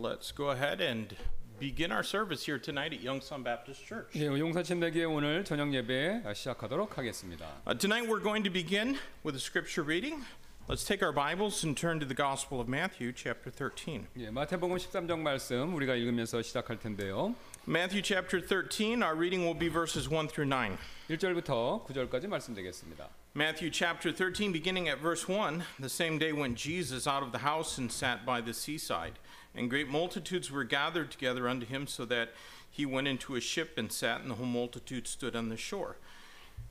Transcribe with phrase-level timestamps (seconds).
[0.00, 1.12] Let's go ahead and
[1.58, 4.14] begin our service here tonight at Youngsun Baptist Church.
[4.14, 7.44] 예, 용사침대교회 오늘 저녁 예배 시작하도록 하겠습니다.
[7.66, 10.24] Uh, tonight we're going to begin with a scripture reading.
[10.68, 14.06] Let's take our Bibles and turn to the Gospel of Matthew, chapter 13.
[14.18, 17.34] 예, 마태복음 13장 말씀 우리가 읽으면서 시작할 텐데요.
[17.66, 20.78] Matthew chapter 13, our reading will be verses 1 through 9.
[21.10, 23.08] 1절부터 9절까지 말씀드리겠습니다.
[23.34, 27.42] Matthew chapter 13, beginning at verse 1, the same day went Jesus out of the
[27.42, 29.18] house and sat by the seaside.
[29.54, 32.30] And great multitudes were gathered together unto him, so that
[32.70, 35.96] he went into a ship and sat, and the whole multitude stood on the shore.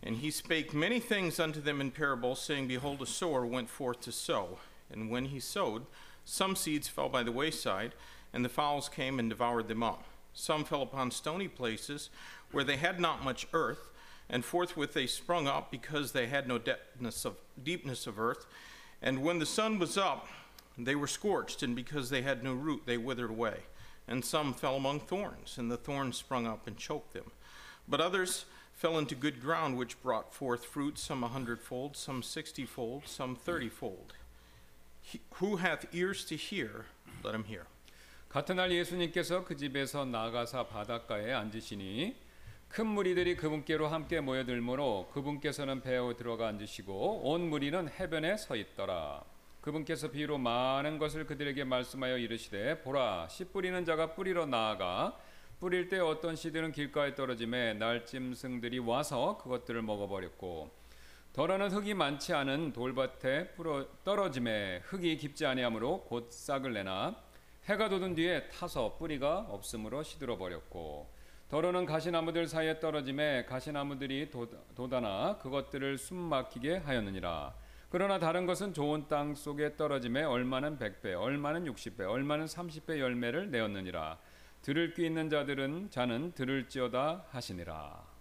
[0.03, 4.02] And he spake many things unto them in parables, saying, Behold, a sower went forth
[4.02, 4.59] to sow.
[4.91, 5.86] And when he sowed,
[6.23, 7.94] some seeds fell by the wayside,
[8.34, 10.05] and the fowls came and devoured them up.
[10.34, 12.09] Some fell upon stony places,
[12.52, 13.91] where they had not much earth,
[14.30, 18.45] and forthwith they sprung up, because they had no depthness of, deepness of earth.
[19.02, 20.28] And when the sun was up,
[20.79, 23.61] they were scorched, and because they had no root, they withered away.
[24.09, 27.31] And some fell among thorns, and the thorns sprung up and choked them.
[27.89, 33.06] But others fell into good ground, which brought forth fruit, some a hundredfold, some sixtyfold,
[33.06, 34.12] some thirtyfold.
[35.00, 36.86] He, who hath ears to hear,
[37.22, 37.67] let him hear.
[38.31, 42.17] 같은 날 예수님께서 그 집에서 나가사 바닷가에 앉으시니
[42.70, 49.22] 큰 무리들이 그분께로 함께 모여들므로 그분께서는 배에 들어가 앉으시고 온 무리는 해변에 서 있더라.
[49.68, 55.20] 그분께서 비로 많은 것을 그들에게 말씀하여 이르시되 보라 씨 뿌리는 자가 뿌리러 나아가
[55.60, 60.72] 뿌릴 때 어떤 씨들은 길가에 떨어짐에 날짐승들이 와서 그것들을 먹어버렸고
[61.34, 63.56] 덜어는 흙이 많지 않은 돌밭에
[64.06, 67.18] 떨어짐에 흙이 깊지 아니하므로 곧 싹을 내나
[67.66, 71.10] 해가 돋은 뒤에 타서 뿌리가 없으므로 시들어 버렸고
[71.50, 74.32] 덜어는 가시나무들 사이에 떨어짐에 가시나무들이
[74.76, 82.08] 돋아나 그것들을 숨막히게 하였느니라 그러나 다른 것은 좋은 땅 속에 떨어짐에 얼마는 100배, 얼마는 60배,
[82.08, 84.19] 얼마는 30배 열매를 내었느니라.
[84.62, 88.12] 들을 귀 있는 자들은 자는 들을지어다 하시니라.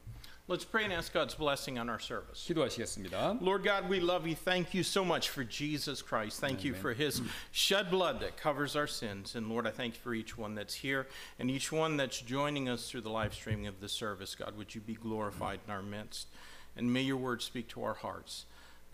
[0.50, 2.44] Let's pray and ask God's blessing on our service.
[2.46, 3.40] 기도하시겠습니다.
[3.42, 4.36] Lord God, we love you.
[4.36, 6.42] Thank you so much for Jesus Christ.
[6.42, 7.22] Thank you for his
[7.54, 9.36] shed blood that covers our sins.
[9.36, 11.08] And Lord, I thank you for each one that's here
[11.40, 14.36] and each one that's joining us through the live streaming of the service.
[14.36, 16.28] God, would you be glorified in our midst?
[16.76, 18.46] And may your word speak to our hearts.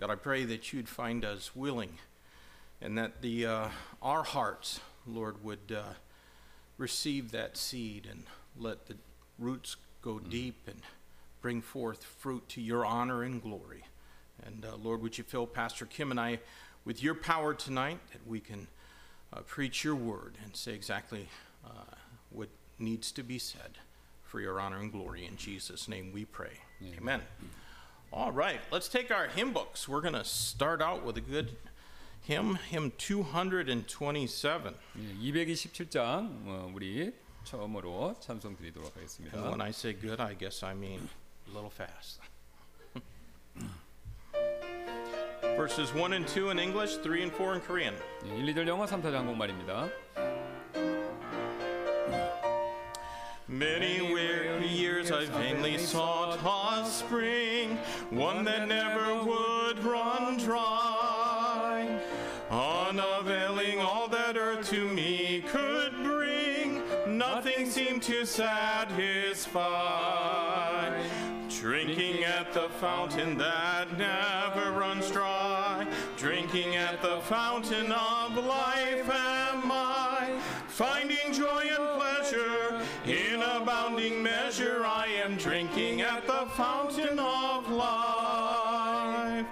[0.02, 1.98] God, I pray that you'd find us willing
[2.80, 3.68] and that the, uh,
[4.02, 5.92] our hearts, Lord, would uh,
[6.76, 8.24] receive that seed and
[8.58, 8.96] let the
[9.38, 10.28] roots go mm.
[10.28, 10.80] deep and
[11.40, 13.84] bring forth fruit to your honor and glory.
[14.44, 16.40] And uh, Lord, would you fill Pastor Kim and I
[16.84, 18.66] with your power tonight that we can
[19.32, 21.28] uh, preach your word and say exactly
[21.64, 21.94] uh,
[22.30, 22.48] what
[22.80, 23.78] needs to be said
[24.24, 25.26] for your honor and glory.
[25.26, 26.58] In Jesus' name we pray.
[26.82, 26.98] Amen.
[26.98, 27.20] Amen.
[28.11, 29.87] All right, let's take our hymn books.
[29.87, 31.57] We're going to start out with a good
[32.21, 34.73] hymn, hymn 227.
[34.97, 39.37] 예, 227장 어, 우리 처음으로 찬송 드리도록 하겠습니다.
[39.37, 41.09] And when I say good, I guess I mean
[41.47, 42.19] a little fast.
[45.55, 47.95] Verses 1 and 2 in English, 3 and 4 in Korean.
[48.25, 49.89] 예, 1, 2절 영어, 3, 4절 한국말입니다.
[53.49, 57.79] Many weary years I vainly sought a spring,
[58.12, 61.88] one that never would run dry.
[62.50, 69.62] Unavailing all that earth to me could bring, nothing seemed to satisfy.
[71.48, 75.86] Drinking at the fountain that never runs dry,
[76.18, 81.91] drinking at the fountain of life am I, finding joy and
[82.22, 84.82] pleasure in abounding measure.
[84.84, 89.46] I am drinking at the fountain of life.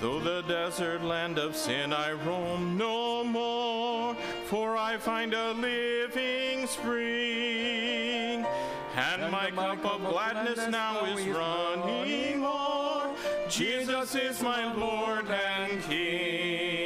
[0.00, 4.14] Though the desert land of sin I roam no more,
[4.46, 8.46] for I find a living spring.
[8.94, 13.10] And my cup of gladness now is running o'er.
[13.48, 16.85] Jesus is my Lord and King.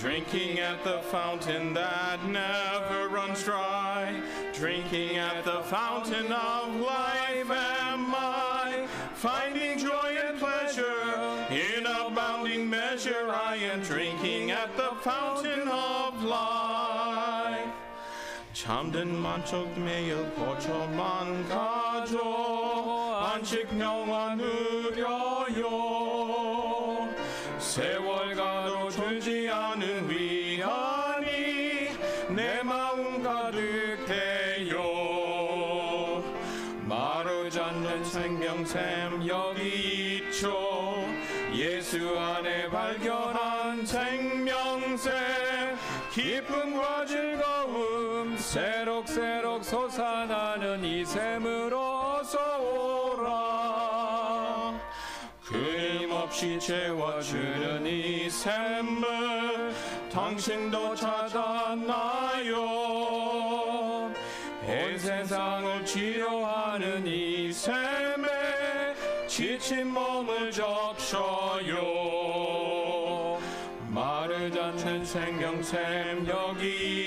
[0.00, 4.22] Drinking at the fountain that never runs dry.
[4.54, 8.86] Drinking at the fountain of life am I.
[9.14, 11.16] Finding joy and pleasure
[11.50, 13.28] in abounding measure.
[13.28, 17.66] I am drinking at the fountain of life.
[18.54, 22.28] Chamden manchok meyil pocho mankajo.
[23.32, 24.04] Anchik no
[24.96, 25.88] yo yo.
[49.68, 53.92] 솟아나는 이 샘으로 어서 오라.
[55.44, 59.74] 끊임없이 채워주는 이 샘물
[60.10, 62.56] 당신도 찾았나요?
[64.66, 68.94] 온 세상을 치료하는 이 샘에
[69.26, 71.76] 지친 몸을 적셔요.
[73.90, 76.97] 마르지 않는 생명샘 여기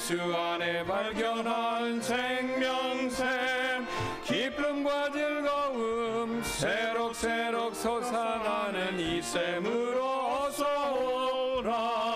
[0.00, 3.86] 예수 안에 발견한 생명샘
[4.24, 10.02] 기쁨과 즐거움 새록새록 솟아나는 이 샘으로
[10.46, 12.06] 어서 오라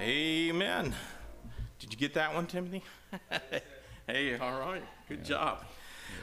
[0.00, 0.94] Amen.
[1.80, 2.82] Did you get that one, Timothy?
[4.06, 4.82] hey, all right.
[5.06, 5.66] Good job.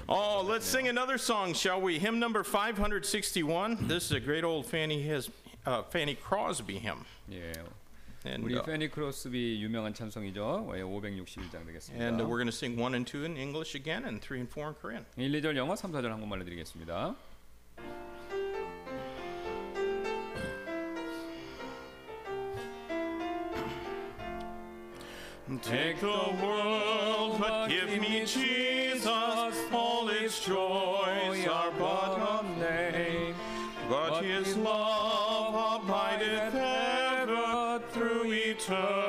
[0.10, 2.00] Oh, let's sing another song, shall we?
[2.00, 3.88] Hymn number 561.
[3.88, 5.30] This is a great old Fanny, his,
[5.68, 7.06] uh, Fanny Crosby hymn.
[7.31, 7.54] 예.
[8.26, 10.73] And, 우리 uh, 페니 크로스비 유명한 찬송이죠.
[10.75, 12.05] 예, 561장 되겠습니다.
[12.05, 14.50] and uh, we're going to sing 1 and 2 in English again, and 3 and
[14.50, 15.06] 4 in Korean.
[15.17, 17.15] 1, 2절 영어, 3, 4절 한국말로 드리겠습니다.
[25.62, 29.06] Take the world, but give me Jesus.
[29.73, 33.35] All its joys are but a name.
[33.88, 35.18] But his love
[38.69, 39.07] return.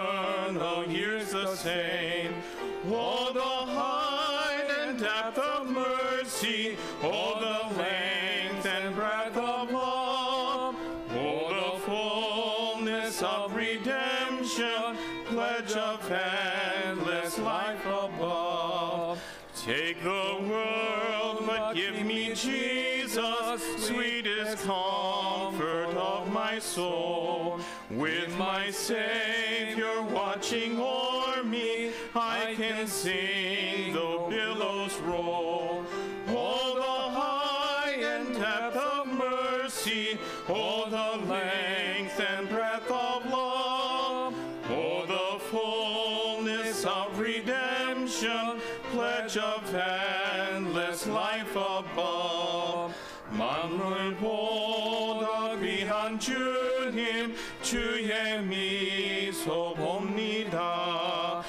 [58.00, 61.44] 주의 미소 봅니다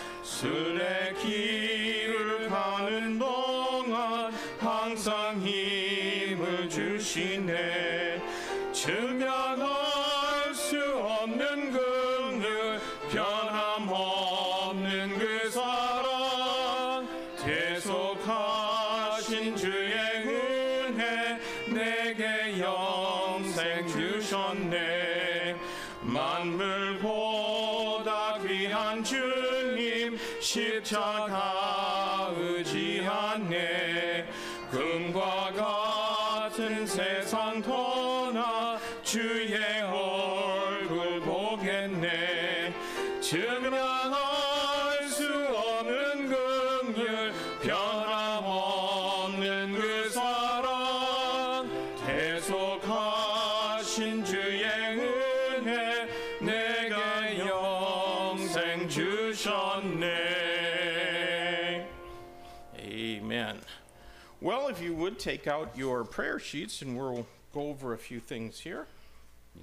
[65.19, 68.85] take out your prayer sheets and we'll go over a few things here.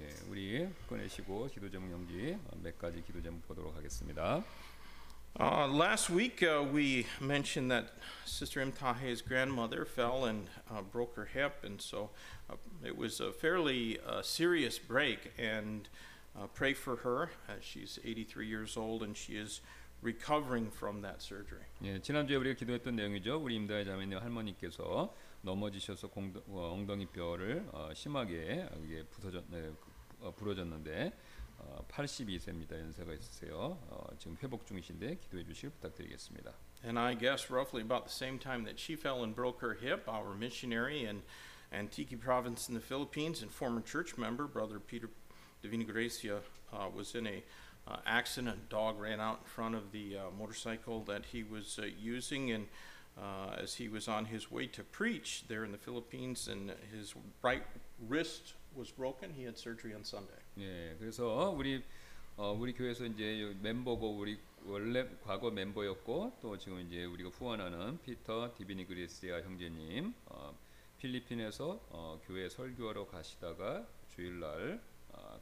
[0.00, 4.42] 예, 우리 꺼내시고 기도 제목 용지 어, 몇 가지 기도 제목 보도록 하겠습니다.
[5.38, 7.94] Uh, last week uh, we mentioned that
[8.24, 8.72] Sister M.
[8.72, 12.10] Tahe's grandmother fell and uh, broke her hip, and so
[12.50, 15.32] uh, it was a fairly uh, serious break.
[15.38, 15.88] And
[16.36, 17.30] uh, pray for her.
[17.48, 19.60] Uh, she's 83 years old and she is
[20.02, 21.64] recovering from that surgery.
[21.84, 23.36] 예, 지난주에 우리가 기도했던 내용이죠.
[23.36, 25.14] 우리 임다의 자매님 할머니께서
[25.46, 29.72] 넘어지셔서 공도, 어, 엉덩이 뼈를 어, 심하게 이게 부서졌, 네,
[30.20, 31.12] 어, 부러졌는데
[31.58, 32.78] 어, 82세입니다.
[32.78, 33.78] 연세가 있으세요.
[33.88, 36.52] 어, 지금 회복 중이신데 기도해 주시길 부탁드리겠습니다.
[36.84, 40.08] And I guess roughly about the same time that she fell and broke her hip,
[40.08, 41.22] our missionary in
[41.72, 45.08] Antique province in the Philippines and former church member, Brother Peter
[45.62, 46.40] Divina Gracia,
[46.72, 47.42] uh, was in a
[47.88, 48.56] uh, accident.
[48.56, 52.50] A dog ran out in front of the uh, motorcycle that he was uh, using,
[52.50, 52.66] and
[53.17, 57.13] Uh, as he was on his way to preach there in the Philippines, and his
[57.41, 57.63] right
[58.07, 59.33] wrist was broken.
[59.35, 60.39] He had surgery on Sunday.
[60.59, 61.83] 예, 그래서 우리
[62.37, 67.99] 어, 우리 교회에서 이제 요 멤버고 우리 원래 과거 멤버였고 또 지금 이제 우리가 후원하는
[68.03, 70.55] 피터 디비니그리스야 형제님 어,
[70.99, 74.96] 필리핀에서 어, 교회 설교하러 가시다가 주일날 어,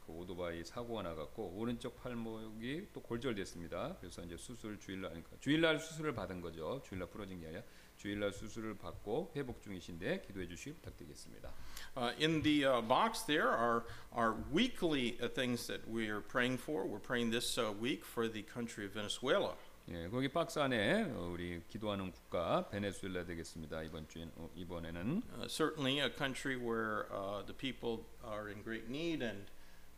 [0.06, 3.96] 그 오토바이 사고가 나갔고 오른쪽 팔목이 또 골절됐습니다.
[4.00, 6.80] 그래서 이제 수술 주일날 그러니까 주일날 수술을 받은 거죠.
[6.84, 7.62] 주일날 부러진 게 아니라
[7.96, 11.52] 주일날 수술을 받고 회복 중이신데 기도해 주시기 부탁드리겠습니다.
[11.96, 13.84] Uh, in the uh, box there are,
[14.14, 16.86] are weekly uh, things that we are praying for.
[16.86, 19.56] We're praying this uh, week for the country of Venezuela.
[19.88, 23.84] 예, 거기 박스 안에 어, 우리 기도하는 국가 베네수엘라 되겠습니다.
[23.84, 29.22] 이번 어, 이번에는 Uh, certainly, a country where uh, the people are in great need,
[29.22, 29.46] and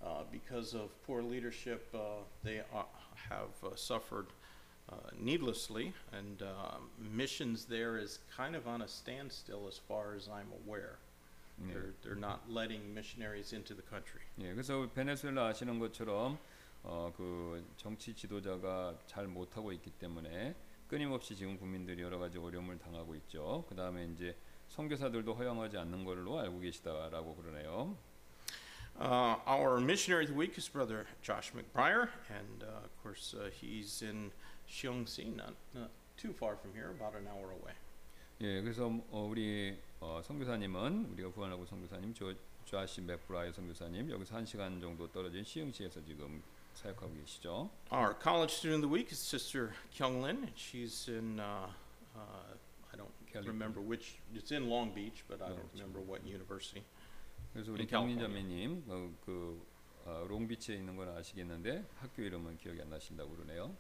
[0.04, 2.86] uh, because of poor leadership, uh, they are,
[3.30, 4.28] have uh, suffered
[4.92, 5.94] uh, needlessly.
[6.12, 10.98] And uh, missions there is kind of on a standstill, as far as I'm aware.
[11.62, 11.74] 네.
[11.74, 14.22] They're, they're not letting missionaries into the country.
[14.40, 16.38] 예, 그래서 베네수엘라 아시는 것처럼
[16.84, 20.56] 어, 그 정치 지도자가 잘 못하고 있기 때문에
[20.88, 23.66] 끊임없이 지금 국민들이 여러 가지 어려움을 당하고 있죠.
[23.70, 24.36] 그 다음에 이제
[24.68, 27.96] 선교사들도 허용하지 않는 걸로 알고 계시다라고 그러네요.
[29.00, 33.50] Uh, our missionary of the week is Brother Josh McBriar, and uh, of course, uh,
[33.50, 34.32] he's in
[34.70, 37.74] Xiongxi, not, not too far from here, about an hour away.
[38.42, 42.34] 예, 그래서 어, 우리 어, 선교사님은 우리가 구원하고 선교사님 조
[42.66, 46.42] 조아시 맥브라이 선교사님 여기서 한 시간 정도 떨어진 시흥시에서 지금
[46.74, 47.70] 사역하고 계시죠.
[47.92, 51.68] Our college student of the week is Sister Kyung Lin, and she's in, uh,
[52.16, 52.20] uh,
[52.92, 53.52] I don't California.
[53.52, 55.82] remember which, it's in Long Beach, but I Long don't Beach.
[55.82, 56.84] remember what university.
[57.53, 57.87] 그래서 우리.
[57.87, 59.67] 경민자매님 어, 그
[60.05, 63.77] 어, 롱비치에 있는 건 아시겠는데 학교 이름은 기억이 안 나신다고 그러네요.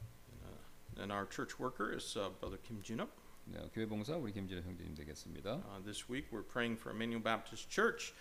[0.98, 3.10] And our church worker is uh, Brother Kim Junup.
[3.44, 5.62] 네, 교회 봉사 우리 김진호 형제님 되겠습니다.
[5.64, 8.12] Uh, this week, we're praying for Emmanuel Baptist Church,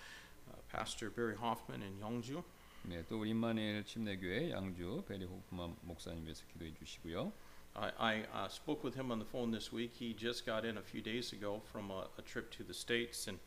[0.47, 2.43] uh, Pastor Barry Hoffman in Yongju.
[2.83, 7.33] 네, 또 우리 임마누엘 침례교회 양주 베리 호프만 목사님 위해서 기도해 주시고요.
[7.73, 9.93] I, I uh, spoke with him on the phone this week.
[9.93, 13.27] He just got in a few days ago from a, a trip to the States,
[13.27, 13.39] and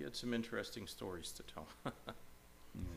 [0.00, 1.66] he had some interesting stories to tell.
[2.72, 2.88] 네.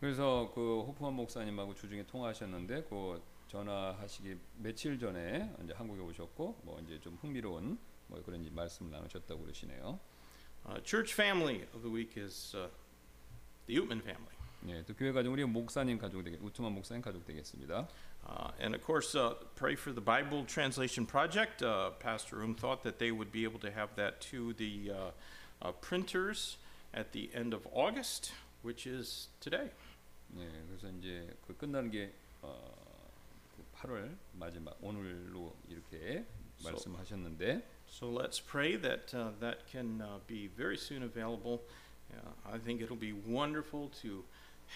[0.00, 6.98] 그래서 그 호프만 목사님하고 주중에 통화하셨는데 그 전화하시기 며칠 전에 이제 한국에 오셨고 뭐 이제
[7.00, 7.78] 좀 흥미로운
[8.08, 10.00] 뭐 그런 말씀을 나누셨다고 그러시네요.
[10.66, 12.68] Uh, church family of the week is uh,
[13.66, 14.34] the Utman family.
[14.62, 17.88] 네, 또 교회 가족 우리 목사님 가족 되겠 우트만 목사님 가족 되겠습니다.
[18.26, 21.62] Uh, and of course, uh, pray for the Bible Translation Project.
[21.62, 25.10] Uh, Pastor Um thought that they would be able to have that to the uh,
[25.61, 26.57] uh, printers
[26.93, 28.31] at the end of August,
[28.63, 29.69] which is today.
[30.35, 32.73] 네, 그래서 이제 그 끝나는 게 어,
[33.55, 36.25] 그 8월 마지막 오늘로 이렇게
[36.59, 41.61] So- 말씀하셨는데 So let's pray that uh, that can uh, be very soon available.
[42.11, 44.23] Uh, I think it'll be wonderful to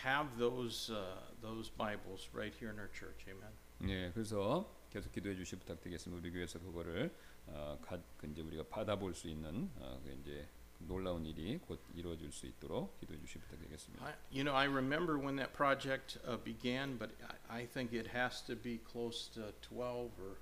[0.04, 3.26] have those uh, those Bibles right here in our church.
[3.28, 3.52] Amen.
[3.82, 6.22] 네, 그래서 계속 기도해 주시 부탁드리겠습니다.
[6.22, 7.12] 우리 교회에서 그거를
[7.48, 10.48] 어, 가, 그 이제 우리가 받아볼 수 있는 어, 그 이제
[10.87, 14.05] 놀라운 일이 곧 이루어질 수 있도록 기도해 주시 부탁드리겠습니다.
[14.05, 17.11] I, you know, I remember when that project uh, began, but
[17.49, 20.37] I, I think it has to be close to 12 or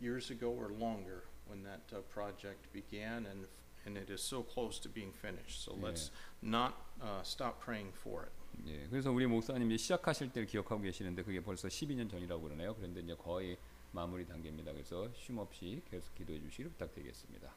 [0.00, 3.46] years ago or longer when that uh, project began, and
[3.84, 5.64] and it is so close to being finished.
[5.64, 6.10] So let's
[6.40, 8.32] not uh, stop praying for it.
[8.66, 12.74] 예, 그래서 우리 목사님이 시작하실 때를 기억하고 계시는데 그게 벌써 12년 전이라고 그러네요.
[12.74, 13.56] 그런데 이제 거의
[13.92, 14.72] 마무리 단계입니다.
[14.72, 17.52] 그래서 쉼 없이 계속 기도해 주시길 부탁드리겠습니다.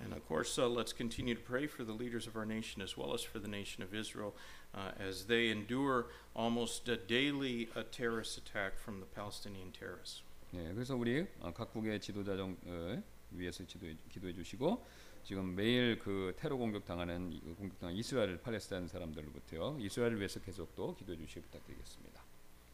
[0.00, 2.96] And of course, uh, let's continue to pray for the leaders of our nation as
[2.96, 4.32] well as for the nation of Israel
[4.74, 10.22] uh, as they endure almost a daily uh, terrorist attack from the Palestinian terrorists.
[10.54, 14.82] 예, 그래서 우리 어, 각국의 지도자정을 위해서 기도해, 기도해 주시고
[15.24, 20.94] 지금 매일 그 테러 공격 당하는 이- 공격당한 이스라엘 팔레스타인 사람들로부터요 이스라엘을 위해서 계속 또
[20.94, 22.22] 기도해 주시기 부탁드리겠습니다.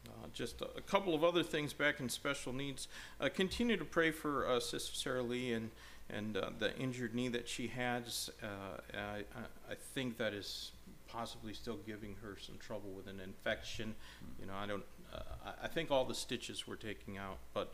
[0.07, 2.87] Uh, just a, a couple of other things back in special needs.
[3.19, 5.71] Uh, continue to pray for uh, Sister Sarah Lee and
[6.09, 8.29] and uh, the injured knee that she has.
[8.43, 8.99] Uh, I,
[9.35, 10.71] I- I think that is
[11.07, 13.95] possibly still giving her some trouble with an infection.
[14.39, 14.83] You know, I don't.
[15.13, 17.73] Uh, I, I think all the stitches were taking out, but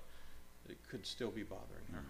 [0.70, 2.03] it could still be bothering her.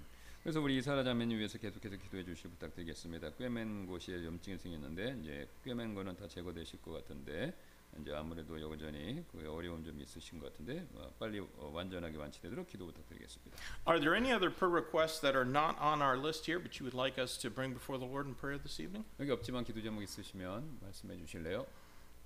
[0.44, 3.36] 그래서 우리 이사라 자매님 위해서 계속해서 기도해 주시기 부탁드리겠습니다.
[3.36, 7.54] 꿰맨 곳에 염증이 생겼는데 이제 꿰맨 거는 다 제거되실 것 같은데
[8.00, 12.86] 이제 아무래도 여전히 그 어려움 좀 있으신 것 같은데 어, 빨리 어, 완전하게 완치되도록 기도
[12.86, 13.58] 부탁드리겠습니다.
[13.88, 16.86] Are there any other prayer requests that are not on our list here, but you
[16.86, 19.06] would like us to bring before the Lord in prayer this evening?
[19.20, 21.68] 여기 없지만 기도 제목 있으시면 말씀해 주실래요?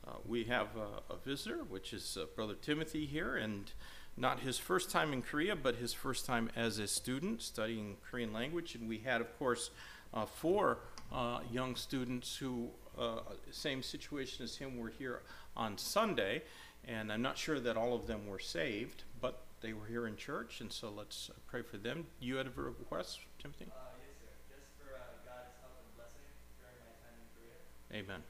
[0.05, 3.72] Uh, we have a, a visitor, which is uh, Brother Timothy here, and
[4.15, 8.32] not his first time in Korea, but his first time as a student studying Korean
[8.32, 8.75] language.
[8.75, 9.72] And we had, of course,
[10.13, 10.77] uh, four
[11.12, 15.24] uh, young students who, uh, same situation as him, were here
[15.60, 16.44] on Sunday.
[16.88, 20.15] And I'm not sure that all of them were saved, but they were here in
[20.15, 22.05] church, and so let's uh, pray for them.
[22.20, 23.65] You had a request, Timothy?
[23.72, 24.55] Uh, yes, sir.
[24.55, 26.29] Just for uh, God's help and blessing
[26.60, 28.03] during my time in Korea.
[28.03, 28.22] Amen.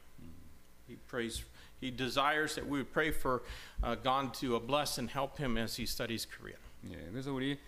[0.88, 1.44] He prays.
[1.80, 3.42] he desires that we would pray for
[3.82, 6.58] uh, God to uh, bless and help him as he studies Korean.
[6.88, 7.58] 예, 그래서 우리 어,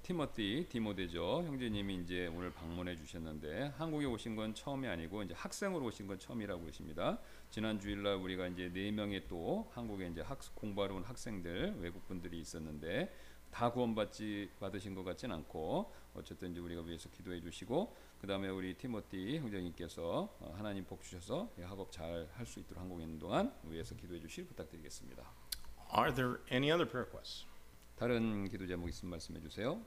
[0.00, 6.06] 티모티 디모데죠 형제님이 이제 오늘 방문해 주셨는데 한국에 오신 건 처음이 아니고 이제 학생으로 오신
[6.06, 7.18] 건 처음이라고 하십니다.
[7.50, 12.40] 지난 주일날 우리가 이제 네 명의 또 한국에 이제 학습 공부하러 온 학생들 외국 분들이
[12.40, 13.14] 있었는데
[13.50, 18.72] 다 구원받지 받으신 것 같진 않고 어쨌든 이제 우리가 위해서 기도해 주시고 그 다음에 우리
[18.74, 23.52] 티모티 형제님께서 어, 하나님 복 주셔서 이 학업 잘 할 수 있도록 한국에 있는 동안
[23.64, 25.22] 위해서 기도해 주실 부탁드리겠습니다.
[25.94, 27.44] Are there any other prayer requests?
[28.02, 29.80] 다른 기도 제목 있으면 말씀해 주세요.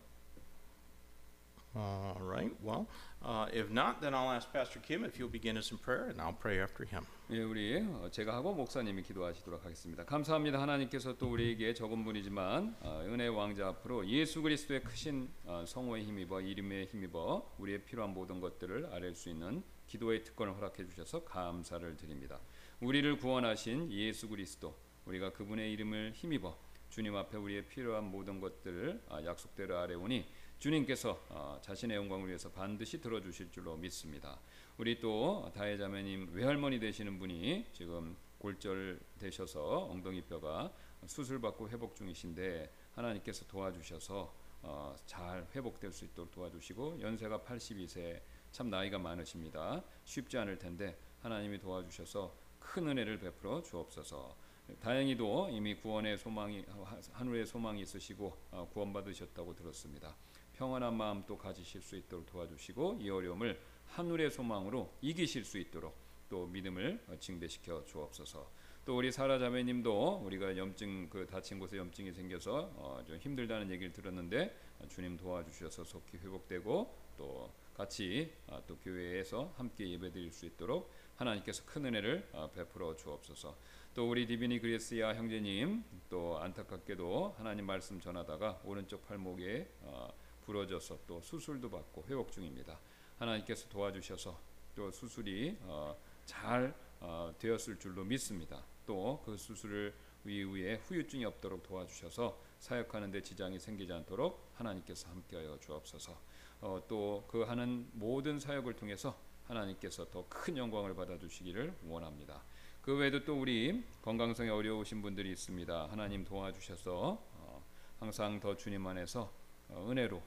[1.75, 2.55] All right.
[2.63, 2.87] Well,
[3.21, 6.21] uh, if not, then I'll ask Pastor Kim if you'll begin us in prayer, and
[6.21, 7.03] I'll pray after him.
[7.29, 10.05] 예, 우리 어, 제가 하고 목사님이 기도하시도록 하겠습니다.
[10.05, 10.61] 감사합니다.
[10.61, 16.39] 하나님께서 또 우리에게 적은 분이지만 어, 은혜 왕자 앞으로 예수 그리스도의 크신 어, 성호에 힘입어
[16.39, 22.39] 이름에 힘입어 우리의 필요한 모든 것들을 아뢰 수 있는 기도의 특권을 허락해 주셔서 감사를 드립니다.
[22.79, 26.64] 우리를 구원하신 예수 그리스도 우리가 그분의 이름을 힘입어
[26.95, 30.25] 주님 앞에 우리의 필요한 모든 것들을 아, 약속대로 아뢰오니
[30.59, 34.39] 주님께서 어, 자신의 영광을 위해서 반드시 들어주실 줄로 믿습니다.
[34.77, 40.71] 우리 또 다혜 자매님 외할머니 되시는 분이 지금 골절 되셔서 엉덩이 뼈가
[41.05, 48.21] 수술 받고 회복 중이신데 하나님께서 도와주셔서 어, 잘 회복될 수 있도록 도와주시고 연세가 82세
[48.53, 49.83] 참 나이가 많으십니다.
[50.05, 54.44] 쉽지 않을 텐데 하나님이 도와주셔서 큰 은혜를 베풀어 주옵소서.
[54.79, 56.65] 다행히도 이미 구원의 소망이
[57.11, 60.15] 하늘의 소망이 있으시고 어, 구원받으셨다고 들었습니다.
[60.53, 65.95] 평안한 마음 또 가지실 수 있도록 도와주시고 이 어려움을 하늘의 소망으로 이기실 수 있도록
[66.29, 68.49] 또 믿음을 어, 증대시켜 주옵소서.
[68.85, 73.91] 또 우리 사라 자매님도 우리가 염증 그 다친 곳에 염증이 생겨서 어, 좀 힘들다는 얘기를
[73.91, 80.91] 들었는데 어, 주님 도와주셔서 속히 회복되고 또 같이 아, 또 교회에서 함께 예배드릴 수 있도록
[81.15, 83.55] 하나님께서 큰 은혜를 아, 베풀어 주옵소서.
[83.93, 90.13] 또 우리 디비니 그리스야 형제님 또 안타깝게도 하나님 말씀 전하다가 오른쪽 팔목에 어,
[90.45, 92.79] 부러져서 또 수술도 받고 회복 중입니다.
[93.17, 94.39] 하나님께서 도와주셔서
[94.75, 98.63] 또 수술이 어, 잘 어, 되었을 줄로 믿습니다.
[98.85, 99.93] 또 그 수술을
[100.25, 106.17] 이후에 후유증이 없도록 도와주셔서 사역하는 데 지장이 생기지 않도록 하나님께서 함께하여 주옵소서.
[106.61, 112.41] 어, 또그 하는 모든 사역을 통해서 하나님께서 더 큰 영광을 받아주시기를 원합니다.
[112.81, 115.87] 그 외에도 또 우리 건강성에 어려우신 분들이 있습니다.
[115.89, 117.63] 하나님 도와주셔서 어,
[117.99, 119.31] 항상 더 주님 안에서
[119.69, 120.21] 어, 은혜로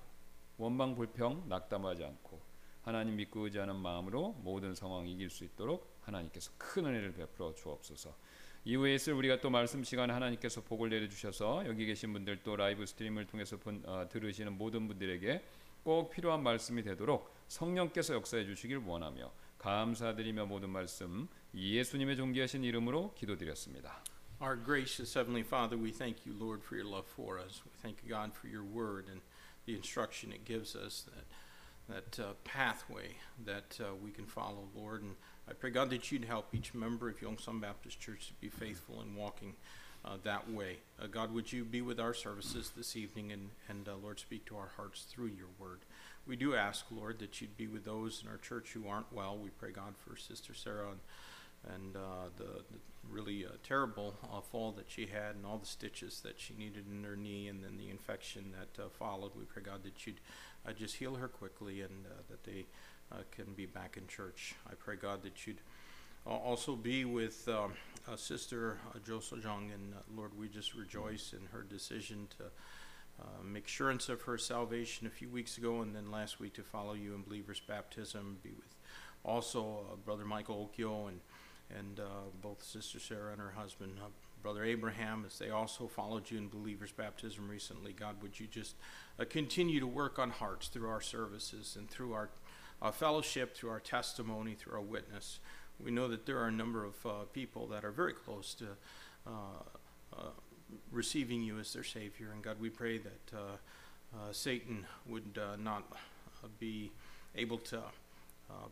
[0.57, 2.41] 원망 불평 낙담하지 않고
[2.83, 8.15] 하나님 믿고 의지하는 마음으로 모든 상황 이길 수 있도록 하나님께서 큰 은혜를 베풀어 주옵소서.
[8.65, 12.85] 이후에 있을 우리가 또 말씀 시간에 하나님께서 복을 내려 주셔서 여기 계신 분들 또 라이브
[12.87, 15.45] 스트림을 통해서 본, 어, 들으시는 모든 분들에게
[15.84, 24.04] 꼭 필요한 말씀이 되도록 성령께서 역사해 주시길 원하며 감사드리며 모든 말씀 예수님의 존귀하신 이름으로 기도드렸습니다.
[24.42, 27.62] Our gracious Heavenly Father, we thank you, Lord, for your love for us.
[27.64, 29.22] We thank you, God, for your word and
[29.66, 31.26] the instruction it gives us, that,
[31.88, 35.04] that uh, pathway that uh, we can follow, Lord.
[35.04, 35.16] And
[35.48, 39.02] I pray, God, that you'd help each member of Youngstown Baptist Church to be faithful
[39.02, 39.64] in walking uh,
[40.23, 40.79] that way.
[41.01, 44.45] Uh, God, would you be with our services this evening and, and uh, Lord, speak
[44.47, 45.81] to our hearts through your word.
[46.27, 49.37] We do ask, Lord, that you'd be with those in our church who aren't well.
[49.37, 51.01] We pray, God, for Sister Sarah and
[51.75, 52.79] and uh, the, the
[53.11, 56.85] really uh, terrible uh, fall that she had and all the stitches that she needed
[56.91, 59.33] in her knee and then the infection that uh, followed.
[59.37, 60.21] We pray, God, that you'd
[60.67, 62.67] uh, just heal her quickly and uh, that they
[63.11, 64.55] uh, can be back in church.
[64.67, 65.61] I pray, God, that you'd
[66.27, 67.73] uh, also be with um,
[68.11, 69.73] uh, Sister uh, Jo Sojong.
[69.75, 72.45] And uh, Lord, we just rejoice in her decision to
[73.21, 76.63] uh, make assurance of her salvation a few weeks ago and then last week to
[76.63, 78.39] follow you in believer's baptism.
[78.43, 78.75] Be with
[79.25, 81.21] also uh, Brother Michael Okio and
[81.77, 83.99] and uh, both Sister Sarah and her husband,
[84.43, 87.93] Brother Abraham, as they also followed you in believer's baptism recently.
[87.93, 88.75] God, would you just
[89.29, 92.31] continue to work on hearts through our services and through our
[92.93, 95.41] fellowship, through our testimony, through our witness.
[95.83, 98.67] We know that there are a number of uh, people that are very close to
[99.27, 99.31] uh,
[100.17, 100.23] uh,
[100.91, 102.31] receiving you as their Savior.
[102.33, 105.85] And God, we pray that uh, Satan would not
[106.59, 106.91] be
[107.37, 107.83] able to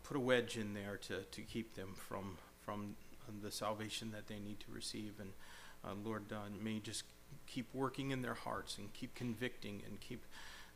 [0.03, 2.97] put a wedge in there to, to keep them from from
[3.43, 5.13] the salvation that they need to receive.
[5.21, 6.23] And Lord,
[6.63, 7.05] may just
[7.47, 10.25] keep working in their hearts and keep convicting and keep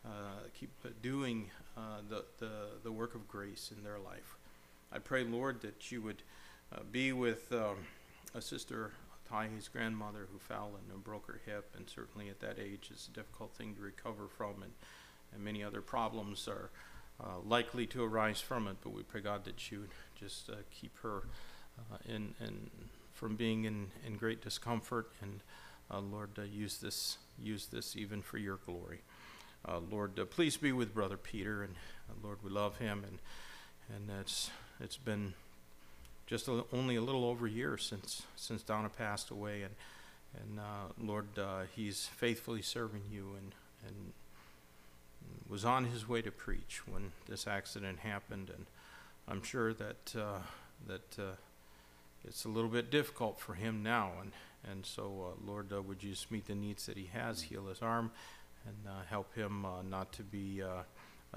[0.05, 0.71] uh, keep
[1.03, 2.51] doing uh, the, the
[2.83, 4.37] the work of grace in their life.
[4.93, 6.23] I pray, Lord, that you would
[6.75, 7.77] uh, be with um,
[8.35, 8.93] a sister.
[9.29, 13.13] Tai's grandmother who fell and broke her hip, and certainly at that age, it's a
[13.13, 14.73] difficult thing to recover from, and,
[15.33, 16.71] and many other problems are
[17.21, 18.79] uh, likely to arise from it.
[18.83, 21.23] But we pray, God, that you would just uh, keep her
[21.79, 22.71] uh, in, in
[23.13, 25.13] from being in, in great discomfort.
[25.23, 25.41] And
[25.93, 29.03] uh, Lord, uh, use this use this even for your glory.
[29.91, 31.75] Lord, please be with Brother Peter, and
[32.23, 33.19] Lord, we love him, and
[33.95, 34.51] and it's
[34.83, 35.35] it's been
[36.27, 39.75] just a, only a little over a year since since Donna passed away, and
[40.35, 43.55] and uh, Lord, uh, he's faithfully serving you, and
[43.87, 44.13] and
[45.49, 48.67] was on his way to preach when this accident happened, and
[49.27, 50.39] I'm sure that uh,
[50.87, 51.37] that uh,
[52.25, 54.33] it's a little bit difficult for him now, and
[54.71, 57.67] and so uh, Lord, uh, would you just meet the needs that he has, heal
[57.67, 58.13] his arm,
[58.67, 60.63] and help him not to be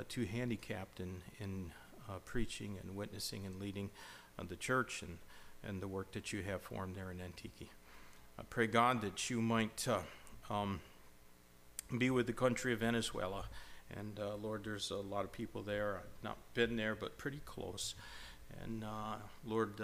[0.08, 1.71] too handicapped in in
[2.10, 3.89] uh, preaching and witnessing and leading
[4.38, 5.18] uh, the church and
[5.66, 7.70] and the work that you have for him there in Antique.
[8.38, 10.00] I pray God that you might uh,
[10.54, 10.82] um,
[11.98, 13.46] be with the country of Venezuela.
[13.96, 16.00] And uh, Lord, there's a lot of people there.
[16.00, 17.96] I've not been there, but pretty close.
[18.62, 19.80] And uh, Lord,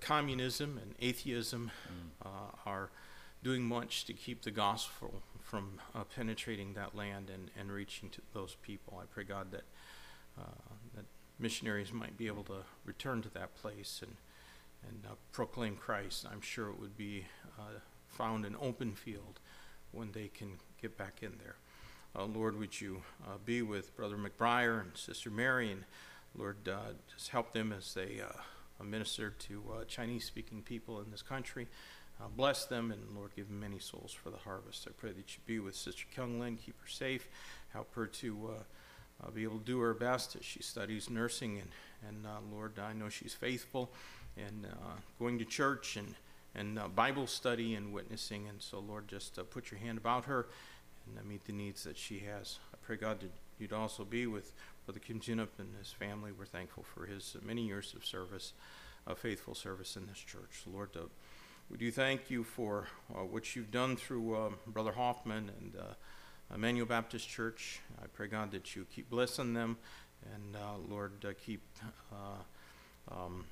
[0.00, 1.70] communism and atheism
[2.24, 2.28] uh,
[2.64, 2.90] are
[3.42, 8.20] doing much to keep the gospel from uh, penetrating that land and, and reaching to
[8.32, 9.00] those people.
[9.02, 9.64] I pray God that
[10.38, 10.44] uh,
[10.94, 11.04] that
[11.42, 14.16] missionaries might be able to return to that place and
[14.88, 16.26] and uh, proclaim Christ.
[16.30, 17.26] I'm sure it would be
[17.58, 17.78] uh,
[18.08, 19.40] found an open field
[19.92, 21.56] when they can get back in there.
[22.16, 25.84] Uh, Lord, would you uh, be with Brother McBriar and Sister Mary, and
[26.36, 31.22] Lord, uh, just help them as they uh, minister to Chinese speaking people in this
[31.22, 31.68] country.
[32.36, 34.86] Bless them, and Lord, give them many souls for the harvest.
[34.88, 37.26] I pray that you be with Sister Kyung Lin, keep her safe,
[37.72, 38.50] help her to
[39.24, 41.58] uh, be able to do her best as she studies nursing.
[41.58, 41.68] And,
[42.08, 43.92] and uh, Lord, I know she's faithful
[44.36, 46.14] and uh, going to church and,
[46.54, 48.48] and uh, Bible study and witnessing.
[48.48, 50.48] And so, Lord, just uh, put your hand about her
[51.06, 52.58] and uh, meet the needs that she has.
[52.72, 54.52] I pray, God, that you'd also be with
[54.86, 56.32] Brother Kim Jinup and his family.
[56.32, 58.52] We're thankful for his many years of service,
[59.06, 60.62] uh, faithful service in this church.
[60.66, 60.90] Lord,
[61.70, 65.76] we do thank you for what you've done through um, Brother Hoffman and
[66.54, 67.80] Emmanuel Baptist Church.
[68.02, 69.78] I pray, God, that you keep blessing them
[70.34, 71.62] and, uh, Lord, uh, keep
[72.12, 73.46] uh, um,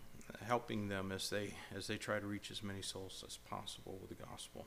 [0.47, 4.17] helping them as they as they try to reach as many souls as possible with
[4.17, 4.67] the gospel.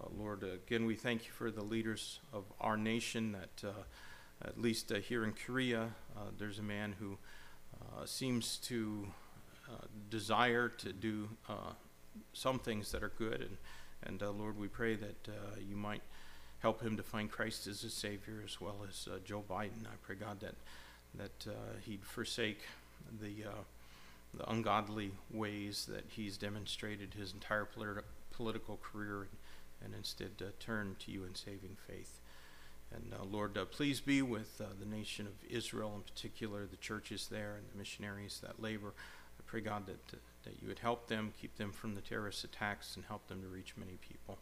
[0.00, 4.60] Uh, Lord, again, we thank you for the leaders of our nation that, uh, at
[4.60, 5.90] least here in Korea,
[6.38, 7.18] there's a man who
[8.04, 9.06] seems to
[10.10, 11.30] desire to do
[12.34, 13.48] some things that are good.
[14.02, 15.28] And, and Lord, we pray that
[15.66, 16.02] you might
[16.60, 19.84] help him to find Christ as his Savior as well as uh, Joe Biden.
[19.84, 20.54] I pray, God, that,
[21.14, 22.60] that uh, he'd forsake
[23.20, 23.62] the, uh,
[24.34, 29.30] the ungodly ways that he's demonstrated his entire politi- political career and,
[29.84, 32.20] and instead uh, turn to you in saving faith.
[32.94, 37.56] And uh, Lord, please be with the nation of Israel in particular, the churches there
[37.56, 38.94] and the missionaries that labor.
[39.38, 42.96] I pray, God, that, that you would help them, keep them from the terrorist attacks,
[42.96, 44.38] and help them to reach many people.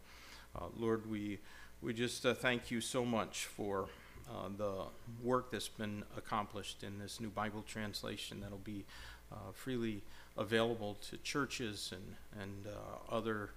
[0.54, 1.38] Uh, Lord, we,
[1.84, 3.88] we just uh, thank you so much for
[4.30, 4.84] uh, the
[5.22, 8.86] work that's been accomplished in this new Bible translation that'll be
[9.30, 10.00] uh, freely
[10.38, 13.50] available to churches and, and uh, other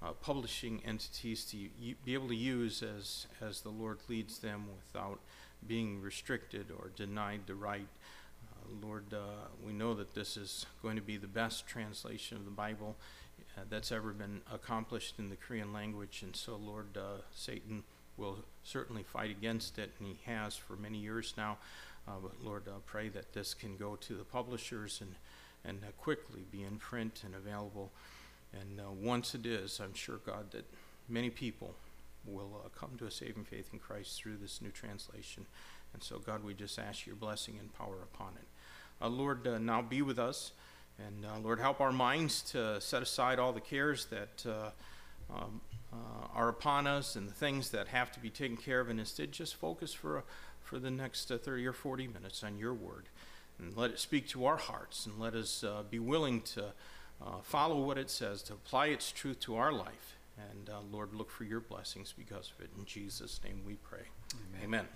[0.00, 1.56] uh, publishing entities to
[2.04, 5.18] be able to use as, as the Lord leads them without
[5.66, 7.88] being restricted or denied the right.
[8.48, 9.06] Uh, Lord,
[9.66, 12.94] we know that this is going to be the best translation of the Bible
[13.56, 17.84] uh, that's ever been accomplished in the Korean language, and so, Lord, uh, Satan
[18.16, 21.58] will certainly fight against it, and he has for many years now.
[22.06, 25.14] Uh, but Lord, uh, pray that this can go to the publishers and,
[25.64, 27.90] and uh, quickly be in print and available.
[28.52, 30.66] And once it is, I'm sure, God, that
[31.08, 31.74] many people
[32.26, 35.46] will come to a saving faith in Christ through this new translation.
[35.94, 39.06] And so, God, we just ask your blessing and power upon it.
[39.08, 40.52] Lord, now be with us.
[40.98, 44.70] And uh, Lord, help our minds to set aside all the cares that uh,
[45.34, 45.60] um,
[45.92, 48.98] uh, are upon us and the things that have to be taken care of, and
[48.98, 50.24] instead just focus for,
[50.60, 53.06] for the next uh, 30 or 40 minutes on your word.
[53.58, 56.66] And let it speak to our hearts, and let us uh, be willing to
[57.24, 60.16] uh, follow what it says, to apply its truth to our life.
[60.50, 62.70] And uh, Lord, look for your blessings because of it.
[62.76, 64.06] In Jesus' name we pray.
[64.64, 64.86] Amen.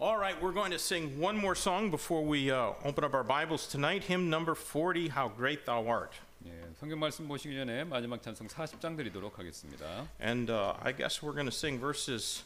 [0.00, 3.22] All right, we're going to sing one more song before we uh, open up our
[3.22, 4.04] Bibles tonight.
[4.04, 6.12] Hymn number 40, How Great Thou Art.
[6.46, 10.06] 예, 성경 말씀 보시기 전에 마지막 찬송 40장 드리도록 하겠습니다.
[10.20, 12.42] And uh, I guess we're going to sing verses,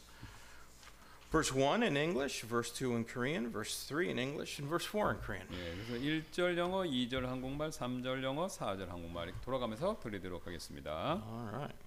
[1.31, 5.11] verse 1 in English, verse 2 in Korean, verse 3 in English, and verse 4
[5.11, 5.47] in Korean.
[5.51, 11.21] 예, 그래서 1절 영어, 2절 한국말, 3절 영어, 4절 한국말 이렇게 돌아가면서 드리도록 하겠습니다.
[11.27, 11.82] All right.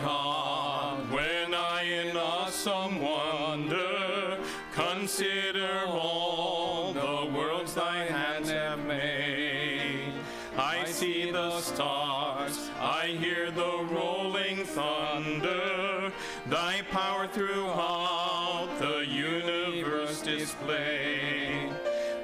[0.00, 4.38] God, when I in awesome wonder
[4.74, 10.12] consider all the worlds thy hands have made.
[10.56, 16.12] I see the stars, I hear the rolling thunder,
[16.46, 21.70] thy power throughout the universe displayed.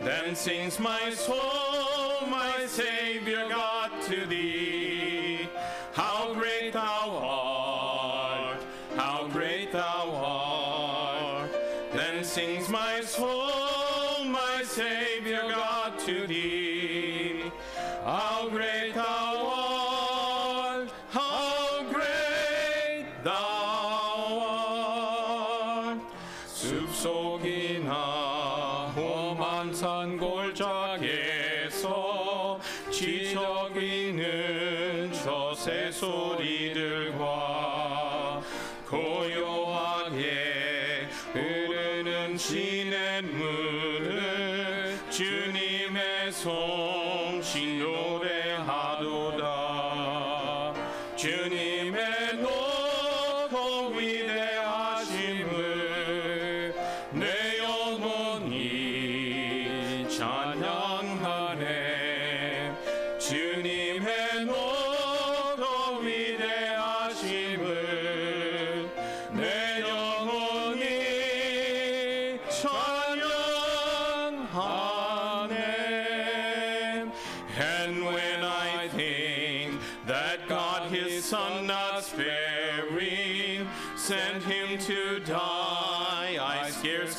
[0.03, 1.58] Then sings my soul.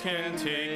[0.09, 0.68] can't take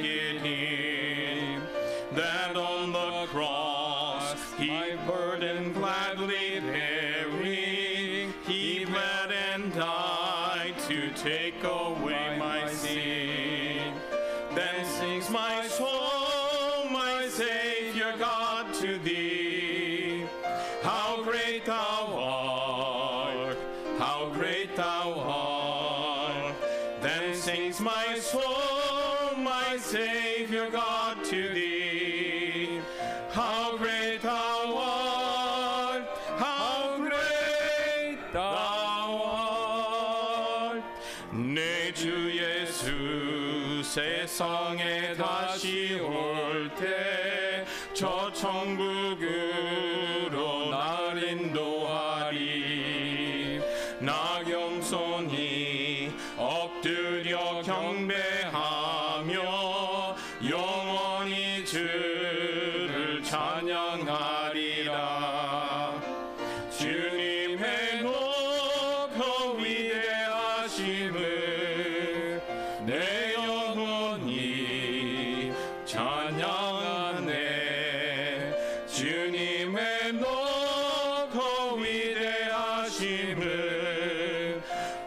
[78.93, 83.49] 주님의 높고 위대하심을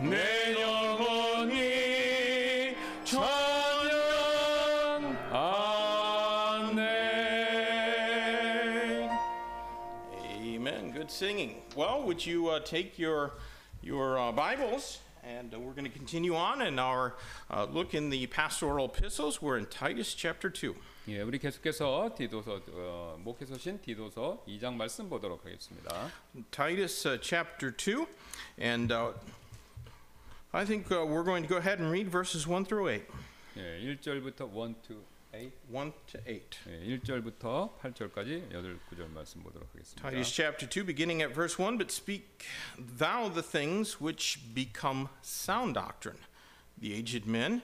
[0.00, 3.92] 내 영혼이 찬양하네
[10.14, 10.92] Amen.
[10.92, 11.62] Good singing.
[11.76, 13.32] Well, would you uh, take your
[13.82, 17.14] your uh, Bibles and uh, we're going to continue on in our
[17.50, 19.40] uh, look in the pastoral epistles.
[19.40, 20.74] We're in Titus chapter 2.
[21.08, 26.10] 예, 우리 계속해서 디도서 어, 목회서신 디도서 2장 말씀 보도록 하겠습니다.
[26.50, 28.06] Titus uh, chapter 2
[28.58, 29.12] and uh,
[30.52, 33.02] I think uh, we're going to go ahead and read verses 1 through 8.
[33.56, 35.15] 예, 1절부터 1 to 8.
[35.68, 36.58] 1 to 8.
[36.68, 40.02] 예, 1절부터 8절까지 8 9절 말씀 보도록 하겠습니다.
[40.02, 42.44] Titus chapter 2, beginning at verse 1 But speak
[42.76, 46.18] thou the things which become sound doctrine,
[46.78, 47.62] the aged men,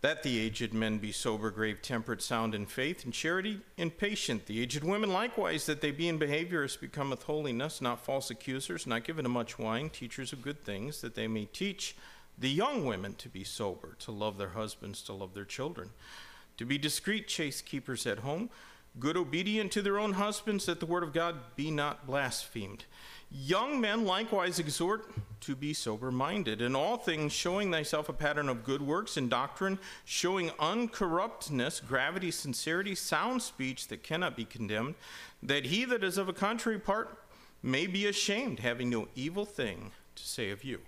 [0.00, 4.46] that the aged men be sober, grave, temperate, sound in faith, in charity, and patient.
[4.46, 8.86] The aged women likewise, that they be in behavior as becometh holiness, not false accusers,
[8.86, 11.96] not given to much wine, teachers of good things, that they may teach
[12.37, 15.89] the young women to be sober, to love their husbands, to love their children,
[16.57, 18.49] to be discreet, chaste keepers at home,
[18.99, 22.85] good obedient to their own husbands, that the word of God be not blasphemed.
[23.31, 28.47] Young men likewise exhort to be sober minded, in all things showing thyself a pattern
[28.47, 34.93] of good works and doctrine, showing uncorruptness, gravity, sincerity, sound speech that cannot be condemned,
[35.41, 37.17] that he that is of a contrary part
[37.63, 40.79] may be ashamed, having no evil thing to say of you.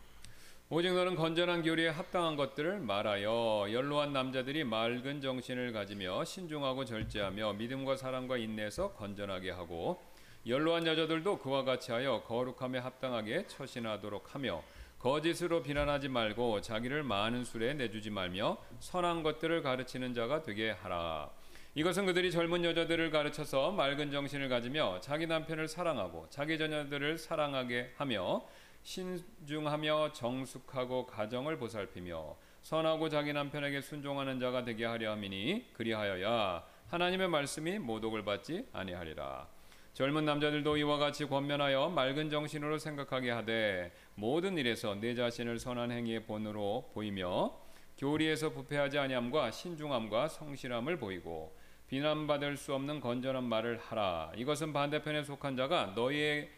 [0.71, 7.97] 오직 너는 건전한 교리에 합당한 것들을 말하여 연로한 남자들이 맑은 정신을 가지며 신중하고 절제하며 믿음과
[7.97, 10.01] 사랑과 인내에서 건전하게 하고
[10.47, 14.63] 연로한 여자들도 그와 같이 하여 거룩함에 합당하게 처신하도록 하며
[14.97, 21.29] 거짓으로 비난하지 말고 자기를 많은 술에 내주지 말며 선한 것들을 가르치는 자가 되게 하라.
[21.75, 28.43] 이것은 그들이 젊은 여자들을 가르쳐서 맑은 정신을 가지며 자기 남편을 사랑하고 자기 자녀들을 사랑하게 하며
[28.85, 37.79] 신중하며 정숙하고 가정을 보살피며 선하고 자기 남편에게 순종하는 자가 되게 하려 함이니 그리하여야 하나님의 말씀이
[37.79, 39.47] 모독을 받지 아니하리라.
[39.93, 46.25] 젊은 남자들도 이와 같이 권면하여 맑은 정신으로 생각하게 하되 모든 일에서 내 자신을 선한 행위의
[46.25, 47.55] 본으로 보이며
[47.97, 51.55] 교리에서 부패하지 아니함과 신중함과 성실함을 보이고
[51.87, 54.31] 비난받을 수 없는 건전한 말을 하라.
[54.35, 56.49] 이것은 반대편에 속한 자가 너희에 대,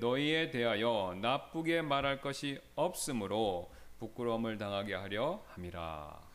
[0.00, 6.26] 너희에 대하여 나쁘게 말할 것이 없으므로 부끄러움을 당하게 하려 함이라.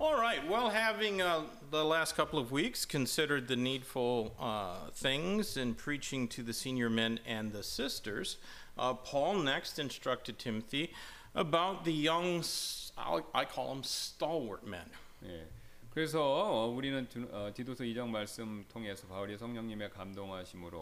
[0.00, 0.46] All right.
[0.48, 6.28] Well, having uh, the last couple of weeks considered the needful uh, things in preaching
[6.28, 8.38] to the senior men and the sisters,
[8.78, 10.92] uh, Paul next instructed Timothy
[11.34, 14.86] about the young, s- I'll- I call them stalwart men.
[15.26, 15.42] 예.
[15.93, 20.79] 그래서 어, 우리는 디- 어, 디도서 2장 말씀 통해서 바울이 성령님의 감동하심으로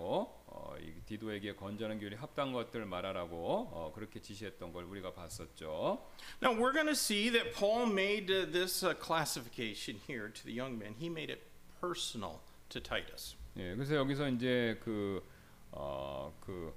[0.47, 6.02] 어, 이 디도에게 건전한 교리 합당 것들 말하라고 어, 그렇게 지시했던 걸 우리가 봤었죠.
[6.41, 10.54] Now, we're going to see that Paul made uh, this uh, classification here to the
[10.58, 10.95] young men.
[10.97, 11.41] He made it
[11.82, 13.36] personal to Titus.
[13.58, 15.21] 예, 그래서 여기서 이제 그,
[15.71, 16.74] 어, 그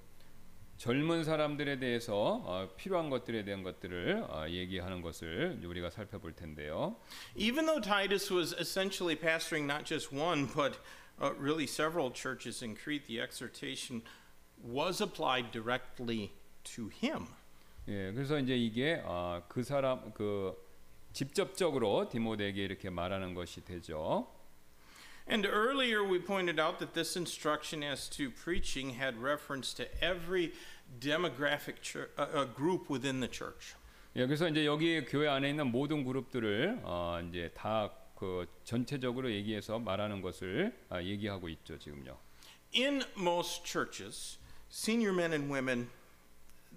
[0.84, 6.96] 젊은 사람들에 대해서 어, 필요한 것들에 대한 것들을 어, 얘기하는 것을 우리가 살펴볼 텐데요.
[7.34, 10.76] Even though Titus was essentially pastoring not just one, but
[11.18, 14.02] uh, really several churches in Crete, the exhortation
[14.62, 16.32] was applied directly
[16.64, 17.28] to him.
[17.88, 20.54] 예, 그래서 이제 이게 아, 그 사람 그
[21.14, 24.28] 직접적으로 디모데에게 이렇게 말하는 것이 되죠.
[25.26, 30.52] And earlier we pointed out that this instruction as to preaching had reference to every
[30.99, 33.75] demographic chur- uh, uh, group within the church.
[34.15, 39.79] 예, 그래서 이제 여기 교회 안에 있는 모든 그룹들을 어, 이제 다 그 전체적으로 얘기해서
[39.79, 42.17] 말하는 것을 아, 얘기하고 있죠 지금요.
[42.75, 44.37] In most churches,
[44.69, 45.89] senior men and women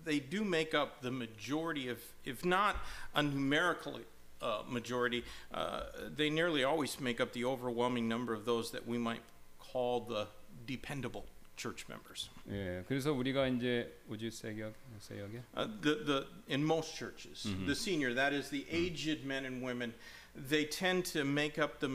[0.04, 2.76] they do make up the majority of if not
[3.14, 4.00] a numerical
[4.40, 5.82] uh, majority, uh,
[6.16, 9.22] they nearly always make up the overwhelming number of those that we might
[9.58, 10.28] call the
[10.66, 11.26] dependable
[11.57, 12.29] Church members.
[12.49, 18.13] 예, 그래서 우리가 이제 우주 세격 세격에 Uh, the, the, in most churches, the senior,
[18.13, 19.93] that is the aged men and women,
[20.35, 21.89] they tend to make up the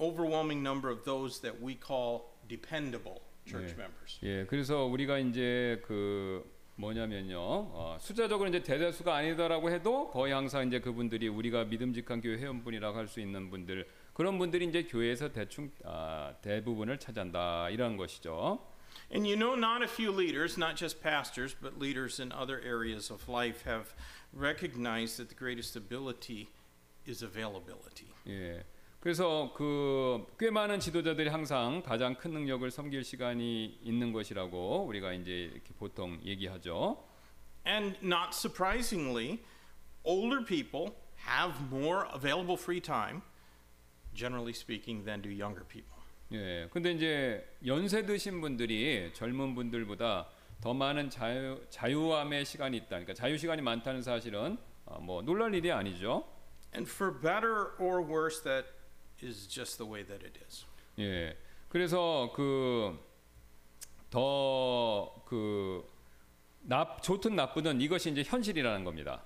[0.00, 3.78] overwhelming number of those that we call dependable church Yeah.
[3.78, 4.18] members.
[4.22, 6.42] 예, 그래서 우리가 이제 그
[6.76, 12.96] 뭐냐면요, 어, 숫자적으로 이제 대다수가 아니더라고 해도 거의 항상 이제 그분들이 우리가 믿음직한 교회 회원분이라고
[12.96, 18.66] 할 수 있는 분들 그런 분들이 이제 교회에서 대충 아, 대부분을 차지한다 이런 것이죠.
[19.09, 23.09] And you know, not a few leaders, not just pastors, but leaders in other areas
[23.09, 23.93] of life have
[24.33, 26.49] recognized that the greatest ability
[27.05, 28.07] is availability.
[28.27, 28.63] 예.
[28.99, 35.51] 그래서 그 꽤 많은 지도자들이 항상 가장 큰 능력을 섬길 시간이 있는 것이라고 우리가 이제
[35.53, 36.97] 이렇게 보통 얘기하죠.
[37.65, 39.39] And not surprisingly,
[40.03, 43.21] older people have more available free time,
[44.13, 45.90] generally speaking, than do younger people.
[46.32, 46.68] 예.
[46.70, 50.28] 근데 이제 연세 드신 분들이 젊은 분들보다
[50.60, 52.88] 더 많은 자유 자유함의 시간이 있다.
[52.88, 56.24] 그러니까 자유 시간이 많다는 사실은 어, 뭐 놀랄 일이 아니죠.
[56.74, 58.68] And for better or worse, that
[59.22, 60.64] is just the way that it is.
[60.98, 61.36] 예.
[61.68, 62.98] 그래서 그
[64.12, 65.90] 그더그
[67.02, 69.22] 좋든 나쁘든 이것이 이제 현실이라는 겁니다.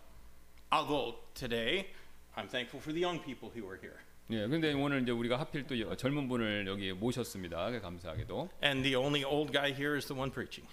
[0.73, 1.93] Although today,
[2.35, 3.99] I'm thankful for the young people who are here.
[4.32, 4.48] 예.
[4.48, 7.70] 근데 오늘 이제 우리가 하필 또 여- 젊은 분을 여기 모셨습니다.
[7.82, 8.50] 감사하게도.
[8.64, 10.68] And the only old guy here is the one preaching.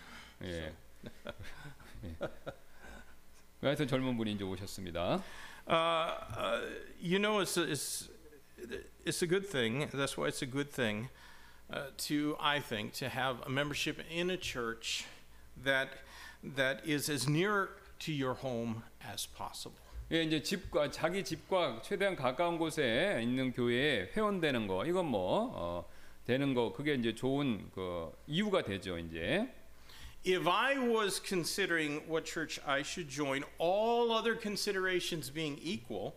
[0.44, 0.72] 예.
[2.04, 2.16] 예.
[3.61, 5.22] 하여튼 젊은 분이 이제 오셨습니다.
[5.66, 6.61] Uh, uh,
[7.00, 8.08] you know, it's a, it's,
[9.04, 9.88] it's a good thing.
[9.92, 11.08] That's why it's a good thing
[11.70, 15.04] uh, to, I think, to have a membership in a church
[15.64, 15.88] that
[16.42, 17.68] that is as near
[17.99, 19.76] to your home as possible.
[20.14, 25.89] 예, 이제 집과 자기 집과 최대한 가까운 곳에 있는 교회에 회원되는 거 이건 뭐 어,
[26.24, 29.51] 되는 거 그게 이제 좋은 그 이유가 되죠 이제
[30.24, 36.14] If I was considering what church I should join, all other considerations being equal,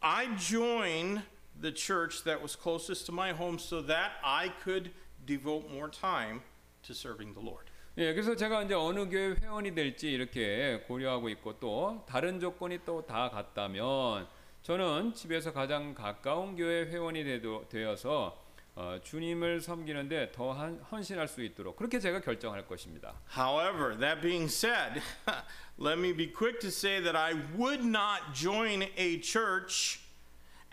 [0.00, 1.22] I'd join
[1.60, 4.92] the church that was closest to my home so that I could
[5.26, 6.40] devote more time
[6.84, 7.69] to serving the Lord.
[7.98, 13.02] 예, 그래서 제가 이제 어느 교회 회원이 될지 이렇게 고려하고 있고 또 다른 조건이 또
[13.04, 14.26] 다 같다면
[14.62, 17.24] 저는 집에서 가장 가까운 교회 회원이
[17.68, 18.38] 되어서
[18.76, 23.14] 어, 주님을 섬기는데 더 한- 헌신할 수 있도록 그렇게 제가 결정할 것입니다.
[23.36, 25.02] However, that being said,
[25.78, 30.00] let me be quick to say that I would not join a church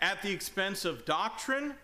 [0.00, 1.74] at the expense of doctrine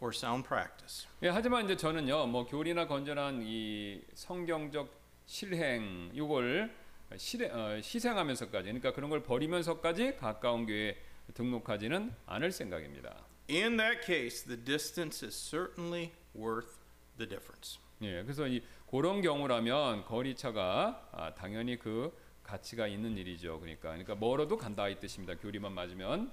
[0.00, 1.06] or sound practice.
[1.22, 4.90] 예, 하지만 이제 저는요, 뭐 교리나 건전한 이 성경적
[5.26, 6.70] 실행 이걸
[7.16, 10.96] 실행, 어, 희생하면서까지, 그러니까 그런 걸 버리면서까지 가까운 교회에
[11.34, 13.24] 등록하지는 않을 생각입니다.
[13.48, 16.78] In that case, the distance is certainly worth
[17.16, 17.78] the difference.
[18.02, 23.58] 예, 그래서 이 그런 경우라면 거리차가 아, 당연히 그 가치가 있는 일이죠.
[23.60, 25.34] 그러니까, 그러니까 멀어도 간다 이 뜻입니다.
[25.36, 26.30] 교리만 맞으면.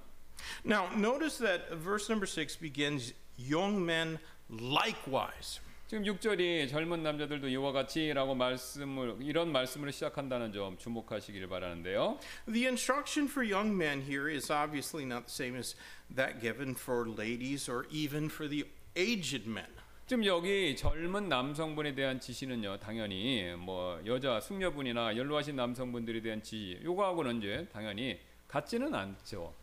[0.64, 4.18] Now, notice that verse number 6 begins young men
[4.50, 5.60] likewise.
[5.86, 12.18] 지금 6절이 젊은 남자들도 이와 같이라고 말씀을 이런 말씀으로 시작한다는 점 주목하시기를 바라는데요.
[12.46, 15.76] The instruction for young men here is obviously not the same as
[16.14, 18.64] that given for ladies or even for the
[18.96, 19.66] aged men.
[20.06, 27.38] 지금 여기 젊은 남성분에 대한 지시는요, 당연히 뭐 여자 숙녀분이나 연로하신 남성분들에 대한 지시, 요거하고는
[27.38, 28.18] 이제 당연히
[28.48, 29.54] 같지는 않죠.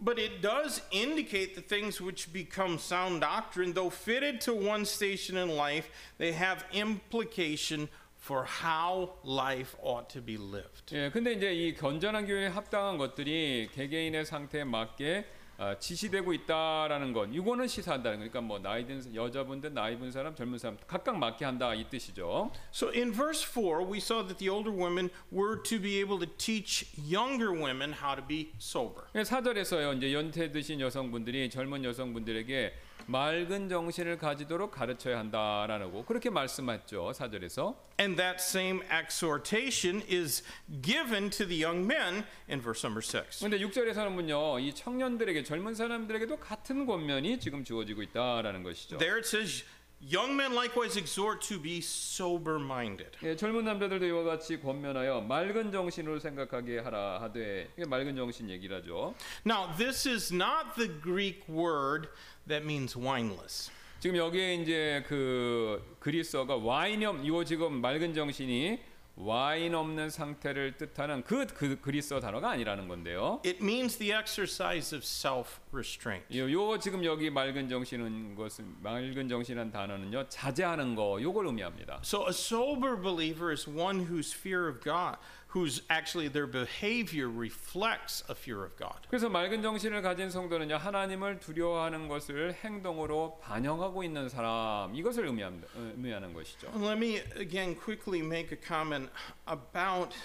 [0.00, 5.36] But it does indicate the things which become sound doctrine, though fitted to one station
[5.36, 5.88] in life,
[6.18, 10.92] they have implication for how life ought to be lived.
[10.92, 15.35] 예, 근데 이제 이 건전한 교회에 합당한 것들이 개개인의 상태에 맞게 아,
[15.79, 20.77] 지시되고 있다라는 건 이거는 시사한다는 거니까 뭐 나이 든 여자분들 나이 든 사람 젊은 사람
[20.87, 22.51] 각각 맞게 한다 이 뜻이죠.
[22.71, 26.27] So in verse 4, we saw that the older women were to be able to
[26.37, 29.05] teach younger women how to be sober.
[29.15, 32.73] 예, 사절에서요 이제 연태 드신 여성분들이 젊은 여성분들에게
[33.05, 37.75] 맑은 정신을 가지도록 가르쳐야 한다라는 거 그렇게 말씀했죠 사절에서.
[37.99, 40.43] And that same exhortation is
[40.81, 43.39] given to the young men in verse number 6.
[43.39, 48.97] 근데 6절에서는요 이 청년들에게 젊은 사람들에게도 같은 권면이 지금 주어지고 있다라는 것이죠.
[48.97, 49.63] There it says,
[49.99, 53.17] Young men likewise exhort to be sober minded.
[53.23, 58.77] 예, 젊은 남자들도 이와 같이 권면하여 맑은 정신으로 생각하게 하라 하되 이게 맑은 정신 얘기를
[58.77, 59.15] 하죠.
[59.43, 62.09] Now, this is not the Greek word
[62.47, 63.71] that means wineless.
[63.99, 68.79] 지금 여기에 이제 그 그리스어가 와인 없 이거 지금 맑은 정신이
[69.19, 73.41] 와인 없는 상태를 뜻하는 그, 그 그리스어 단어가 아니라는 건데요.
[73.43, 76.23] It means the exercise of self restraint.
[76.37, 81.99] 요, 요 지금 여기 맑은 정신은 것은 맑은 정신이라는 단어는요 자제하는 거 요걸 의미합니다.
[82.03, 85.17] So, a sober believer is one whose fear of God,
[85.47, 89.07] whose actually their behavior reflects a fear of God.
[89.09, 96.33] 그래서 맑은 정신을 가진 성도는요 하나님을 두려워하는 것을 행동으로 반영하고 있는 사람 이것을 의미합니다, 의미하는
[96.33, 96.67] 것이죠.
[96.75, 99.09] Let me again quickly make a comment
[99.47, 100.15] about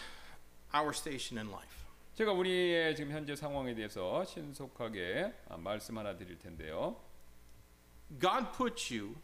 [0.74, 1.72] our station in life.
[2.14, 6.96] 제가 우리의 지금 현재 상황에 대해서 신속하게 아, 말씀 하나 드릴 텐데요.
[8.20, 9.16] God put you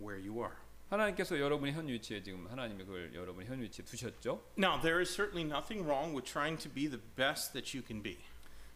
[0.00, 0.61] where you are.
[0.92, 4.42] 하나님께서 여러분의 현 위치에 지금 하나님이 그걸 여러분의 현 위치에 두셨죠.
[4.58, 8.02] Now, there is certainly nothing wrong with trying to be the best that you can
[8.02, 8.18] be.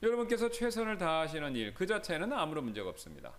[0.03, 3.33] 여러분께서 최선을 다하시는 일 그 자체는 아무런 문제가 없습니다.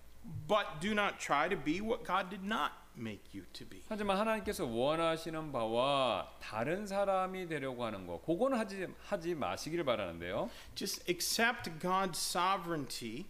[0.47, 3.82] But do not try to be what God did not make you to be.
[3.88, 10.49] 하지만 하나님께서 원하시는 바와 다른 사람이 되려고 하는 거 그거는 하지 하지 마시기를 바라는데요.
[10.75, 13.25] Just accept God's sovereignty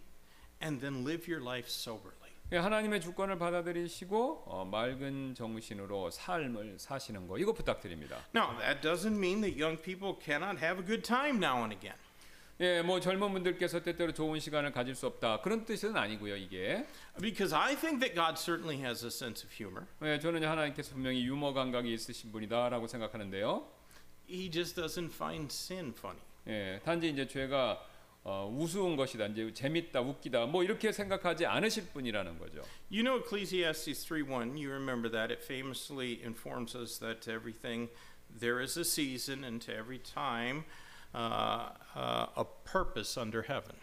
[0.62, 2.17] and then live your life soberly.
[2.50, 8.24] 예, 하나님의 주권을 받아들이시고 어, 맑은 정신으로 삶을 사시는 거 이거 부탁드립니다.
[8.34, 11.98] Now, that doesn't mean that young people cannot have a good time now and again.
[12.60, 16.36] 예, 뭐 젊은 분들께서 때때로 좋은 시간을 가질 수 없다 그런 뜻은 아니고요.
[16.36, 16.86] 이게
[17.20, 19.86] Because I think that God certainly has a sense of humor.
[20.02, 23.68] 예, 저는 하나님께서 분명히 유머 감각이 있으신 분이다라고 생각하는데요.
[24.26, 26.22] He just doesn't find sin funny.
[26.46, 27.78] 예, 단지 이제 죄가
[28.30, 32.60] 어, 우스운 것이다, 이제 재밌다, 웃기다, 뭐 이렇게 생각하지 않으실 분이라는 거죠.
[32.90, 37.88] You know Ecclesiastes 3:1, you remember that it famously informs us that to everything
[38.38, 40.64] there is a season and to every time
[41.14, 43.74] uh, uh, a purpose under heaven.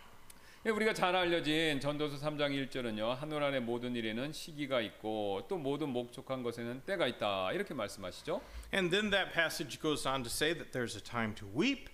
[0.67, 3.15] 예, 우리가 잘 알려진 전도서 3장 1절은요.
[3.15, 7.51] 하늘 안의 모든 일에는 시기가 있고 또 모든 목적한 것에는 때가 있다.
[7.51, 8.39] 이렇게 말씀하시죠.
[8.71, 11.89] And then that passage goes on to say that there's a time to weep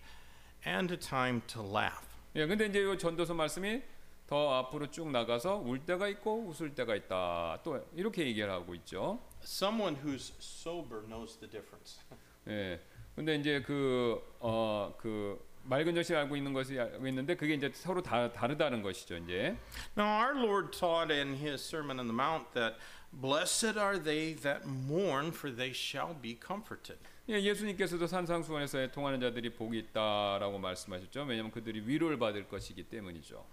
[0.66, 2.11] and a time to laugh.
[2.36, 3.82] 예, 근데 이제 이 전도서 말씀이
[4.28, 7.60] 더 앞으로 쭉 나가서 울 때가 있고 웃을 때가 있다.
[7.64, 9.20] 또 이렇게 얘기를 하고 있죠.
[9.44, 12.00] Someone who's sober knows the difference.
[12.48, 12.80] 예.
[13.16, 18.02] 근데 이제 그 어 그 맑은 정신 알고 있는 것이 알고 있는데 그게 이제 서로
[18.02, 19.56] 다 다르다는 것이죠, 이제.
[19.96, 22.78] Now, our Lord taught in his Sermon on the Mount that
[23.12, 26.98] blessed are they that mourn, for they shall be comforted.
[27.30, 31.22] 예, 예수님께서도 산상수원에서 통하는 자들이 복이 있다라고 말씀하셨죠.
[31.22, 33.46] 왜냐하면 그들이 위로를 받을 것이기 때문이죠.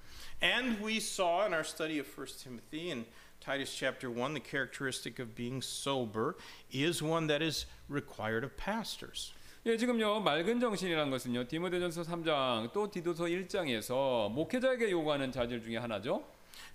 [0.43, 3.05] And we saw in our study of 1 Timothy in
[3.41, 6.35] Titus chapter 1, the characteristic of being sober
[6.73, 9.35] is one that is required of pastors.
[9.67, 16.25] 예, 지금요 맑은 정신이라는 것은요 디모데전서 3장 또 디도서 1장에서 목회자에게 요구하는 자질 중에 하나죠.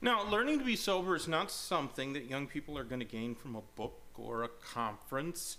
[0.01, 3.35] Now, learning to be sober is not something that young people are going to gain
[3.35, 5.57] from a book or a conference,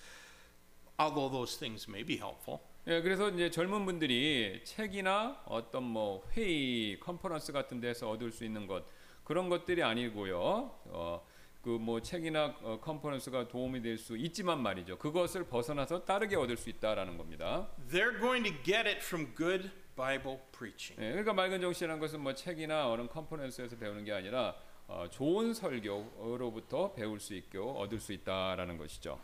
[0.98, 2.60] although those things may be helpful.
[2.86, 8.66] 예, 그래서 이제 젊은 분들이 책이나 어떤 뭐 회의, 컨퍼런스 같은 데서 얻을 수 있는
[8.66, 8.84] 것
[9.24, 10.38] 그런 것들이 아니고요.
[10.86, 11.26] 어,
[11.62, 14.98] 그 뭐 책이나 어, 컨퍼런스가 도움이 될 수 있지만 말이죠.
[14.98, 17.68] 그것을 벗어나서 다르게 얻을 수 있다라는 겁니다.
[17.90, 21.00] They're going to get it from good Bible preaching.
[21.02, 24.54] 예, 그러니까 맑은 정신이라는 것은 뭐 책이나 어느 컨퍼런스에서 배우는 게 아니라
[24.86, 29.18] 어, 좋은 설교로부터 배울 수 있고 얻을 수 있다라는 것이죠.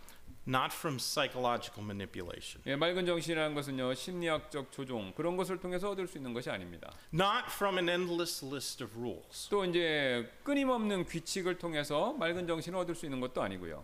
[0.48, 6.18] not from psychological manipulation, 예, 맑은 정신이라는 것은요 심리학적 조종 그런 것을 통해서 얻을 수
[6.18, 6.94] 있는 것이 아닙니다.
[7.14, 9.50] not from an endless list of rules.
[9.50, 13.84] 또 이제 끊임없는 규칙을 통해서 맑은 정신을 얻을 수 있는 것도 아니고요.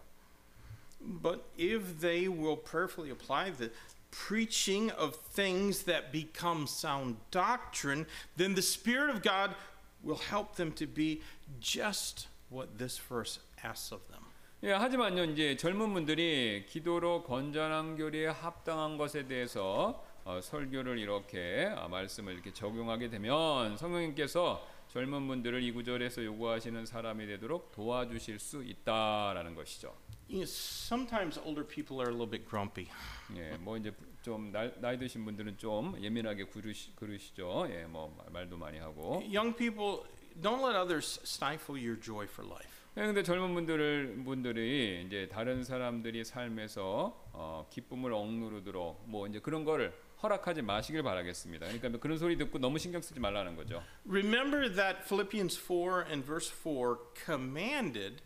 [1.00, 3.72] But if they will prayerfully apply the
[4.12, 8.06] preaching of things that become sound doctrine,
[8.38, 9.56] then the Spirit of God
[10.04, 11.22] will help them to be
[11.60, 14.25] just what this verse asks of them.
[14.63, 21.89] 예, 하지만요 이제 젊은 분들이 기도로 건전한 교리에 합당한 것에 대해서 어, 설교를 이렇게 아,
[21.89, 29.55] 말씀을 이렇게 적용하게 되면 성령님께서 젊은 분들을 이 구절에서 요구하시는 사람이 되도록 도와주실 수 있다라는
[29.55, 29.95] 것이죠.
[30.31, 32.89] Sometimes older people are a little bit grumpy.
[33.37, 33.93] 예, 뭐 이제
[34.23, 37.67] 좀 나이, 나이 드신 분들은 좀 예민하게 구르시, 그러시죠.
[37.69, 39.23] 예, 뭐 말도 많이 하고.
[39.23, 40.05] Young people,
[40.41, 42.76] don't let others stifle your joy for life.
[42.99, 49.67] 예, 근데 젊은 분들을 분들이 이제 다른 사람들이 삶에서 어, 기쁨을 억누르도록 뭐 이제 그런
[49.67, 49.93] 거를
[50.23, 51.67] 허락하지 마시길 바라겠습니다.
[51.67, 53.83] 그러니까 뭐 그런 소리 듣고 너무 신경 쓰지 말라는 거죠.
[54.09, 58.23] Remember that Philippians 4 and verse 4 commanded,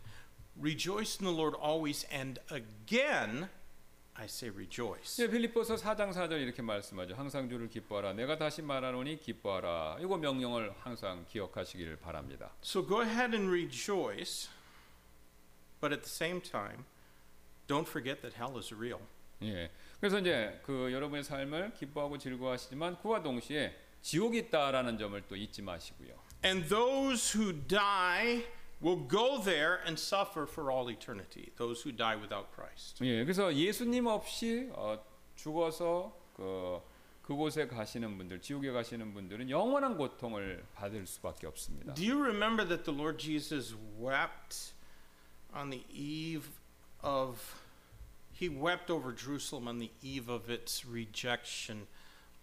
[0.57, 3.49] rejoice in the Lord always, and again,
[4.15, 5.21] I say rejoice.
[5.21, 7.15] 예, 필립보서 4장 4절 이렇게 말씀하죠.
[7.15, 8.13] 항상 주를 기뻐하라.
[8.13, 9.97] 내가 다시 말하노니 기뻐하라.
[9.99, 12.51] 이거 명령을 항상 기억하시기를 바랍니다.
[12.63, 14.49] So go ahead and rejoice,
[15.80, 16.84] but at the same time,
[17.66, 19.00] don't forget that hell is real.
[19.42, 19.70] 예.
[20.00, 26.14] 그래서 이제 그 여러분의 삶을 기뻐하고 즐거워하시지만 그와 동시에 지옥이 있다라는 점을 또 잊지 마시고요.
[26.44, 28.44] And those who die
[28.82, 33.02] will go there and suffer for all eternity, those who die without Christ.
[33.04, 33.24] 예.
[33.24, 35.02] 그래서 예수님 없이 어,
[35.34, 36.80] 죽어서 그
[37.22, 41.94] 그곳에 가시는 분들, 지옥에 가시는 분들은 영원한 고통을 받을 수밖에 없습니다.
[41.94, 44.74] Do you remember that the Lord Jesus wept
[45.52, 46.48] on the eve
[47.02, 47.38] of
[48.32, 51.86] he wept over Jerusalem on the eve of its rejection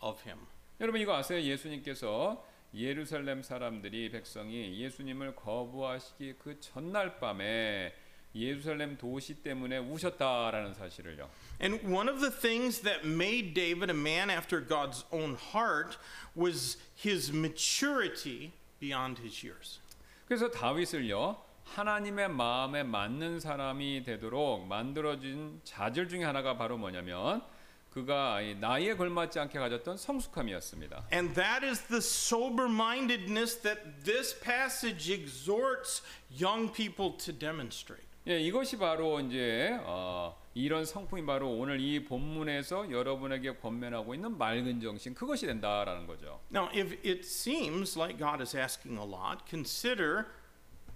[0.02, 0.48] of him.
[0.80, 1.40] 여러분 이거 아세요?
[1.42, 2.44] 예수님께서
[2.74, 7.94] 예루살렘 사람들이 백성이 예수님을 거부하시기 그 전날 밤에
[8.36, 11.30] 예루살렘 도시 때문에 우셨다라는 사실을요.
[11.62, 15.98] And one of the things that made David a man after God's own heart
[16.36, 19.80] was his maturity beyond his years.
[20.28, 21.38] 그래서 다윗을요.
[21.75, 27.43] 하나님의 마음에 맞는 사람이 되도록 만들어진 자질 중에 하나가 바로 뭐냐면
[27.91, 31.09] 그가 이 나이에 걸맞지 않게 가졌던 성숙함이었습니다.
[31.13, 38.07] And that is the sober mindedness that this passage exhorts young people to demonstrate.
[38.27, 44.81] 예, 이것이 바로 이제 어, 이런 성품이 바로 오늘 이 본문에서 여러분에게 권면하고 있는 맑은
[44.81, 46.41] 정신 그것이 된다라는 거죠.
[46.53, 50.27] Now, if it seems like God is asking a lot, consider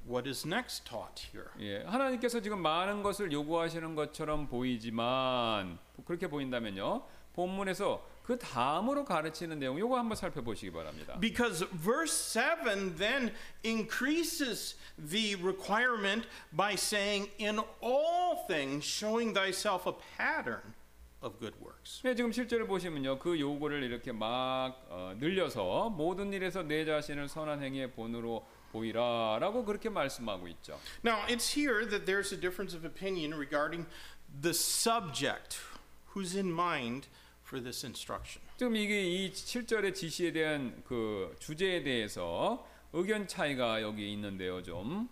[0.08, 1.48] what is next taught here.
[1.60, 7.04] 예, 하나님께서 지금 많은 것을 요구하시는 것처럼 보이지만 그렇게 보인다면요.
[7.34, 11.18] 본문에서 그 다음으로 가르치는 내용 요거 한번 살펴보시기 바랍니다.
[11.20, 13.34] Because verse 7 then
[13.64, 20.74] increases the requirement by saying, In all things, showing thyself a pattern
[21.20, 22.00] of good works.
[22.02, 23.18] 네, 지금 실제로 보시면요.
[23.18, 29.89] 그 요구를 이렇게 막 어, 늘려서 모든 일에서 내 자신을 선한 행위의 본으로 보이라라고 그렇게
[29.89, 30.79] 말씀하고 있죠.
[31.03, 33.87] Now, it's here that there's a difference of opinion regarding
[34.41, 35.59] the subject,
[36.13, 37.07] who's in mind
[37.45, 38.41] for this instruction.
[38.57, 45.09] 지금 이게 이 7절의 지시에 대한 그 주제에 대해서 의견 차이가 여기 있는데요, 좀.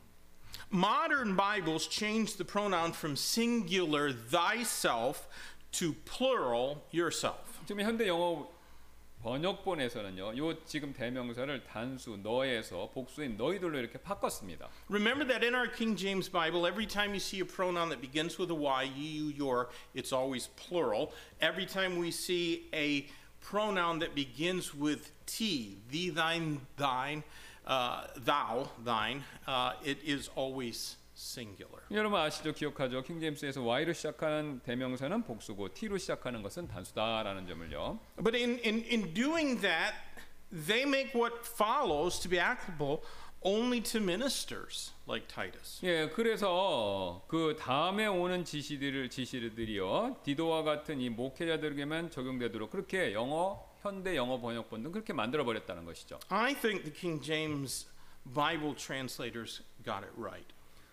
[0.72, 5.28] Modern Bibles change the pronoun from singular thyself
[5.72, 7.60] to plural yourself.
[7.68, 8.50] 지금 현대 영어
[9.26, 14.70] 번역본에서는요, 요 지금 대명사를 단수 너에서 복수인 너희들로 이렇게 바꿨습니다.
[14.88, 18.38] Remember that in our King James Bible, every time you see a pronoun that begins
[18.38, 21.12] with a Y, you, you, your, it's always plural.
[21.42, 23.08] Every time we see a
[23.42, 27.24] pronoun that begins with T, thee, thine, thine,
[27.66, 31.85] uh, thou, thine, uh, it is always singular.
[31.91, 32.53] 여러분 아시죠?
[32.53, 33.03] 기억하죠?
[33.03, 37.99] 킹제임스에서 Y로 시작하는 대명사는 복수고 T로 시작하는 것은 단수다라는 점을요.
[38.17, 39.95] But in, in, in doing that,
[40.51, 43.03] they make what follows to be applicable
[43.43, 45.85] only to ministers like Titus.
[45.85, 50.21] 예, 그래서 그 다음에 오는 지시들을 지시들이요.
[50.25, 56.19] 디도와 같은 이 목회자들에게만 적용되도록 그렇게 영어 현대 영어 번역본도 그렇게 만들어 버렸다는 것이죠.
[56.29, 57.87] I think the King James
[58.35, 60.53] Bible translators got it right.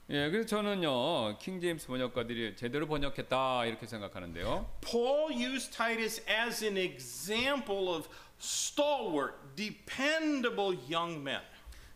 [0.09, 4.65] 예, 그래서 저는요 킹 제임스 번역가들이 제대로 번역했다 이렇게 생각하는데요.
[4.79, 8.07] Paul used Titus as an example of
[8.39, 11.41] stalwart, dependable young men.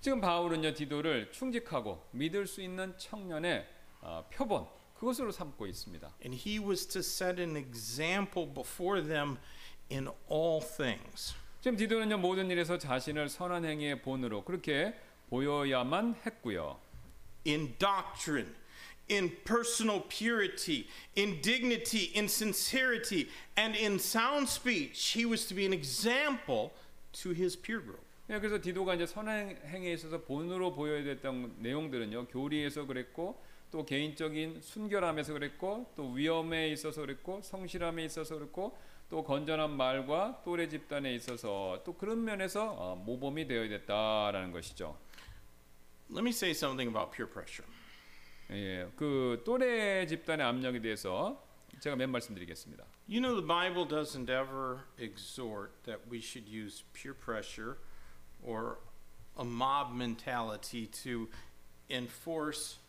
[0.02, 3.66] 지금 바울은요 디도를 충직하고 믿을 수 있는 청년의
[4.02, 6.12] 어, 표본 그것으로 삼고 있습니다.
[6.26, 9.38] And he was to set an example before them
[9.90, 11.34] in all things.
[11.62, 14.94] 지금 디도는요 모든 일에서 자신을 선한 행위의 본으로 그렇게
[15.30, 16.91] 보여야만 했고요.
[17.46, 18.56] In doctrine,
[19.08, 25.14] in personal purity, in dignity, in sincerity, and in sound speech.
[25.14, 26.72] He was to be an example
[27.24, 28.02] to his peer group.
[28.30, 34.62] 예, 그래서 디도가 이제 선행 행위에 있어서 본으로 보여야 됐던 내용들은요 교리에서 그랬고 또 개인적인
[34.62, 38.78] 순결함에서 그랬고 또 위험에 있어서 그랬고 성실함에 있어서 그랬고
[39.10, 44.98] 또 건전한 말과 또래 집단에 있어서 또 그런 면에서 어, 모범이 되어야 됐다라는 것이죠.
[46.12, 47.66] Let me say something about peer pressure.
[48.52, 51.42] 예, 그 또래 집단의 압력에 대해서
[51.80, 52.84] 제가 몇 말씀드리겠습니다.
[53.08, 57.78] You know, the Bible doesn't ever exhort that we should use peer pressure
[58.44, 58.80] or
[59.38, 61.30] a mob mentality to
[61.90, 62.80] enforce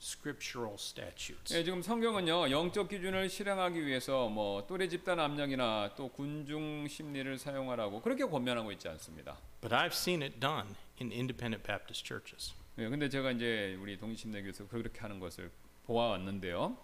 [0.00, 1.54] scriptural statutes.
[1.54, 8.00] 예, 지금 성경은요 영적 기준을 실행하기 위해서 뭐 또래 집단 압력이나 또 군중 심리를 사용하라고
[8.00, 9.36] 그렇게 권면하고 있지 않습니다.
[9.60, 12.54] But I've seen it done in independent Baptist churches.
[12.80, 15.50] 예, 근데 제가 이제 우리 동심내교에서 그렇게 하는 것을
[15.86, 16.76] 보아왔는데요.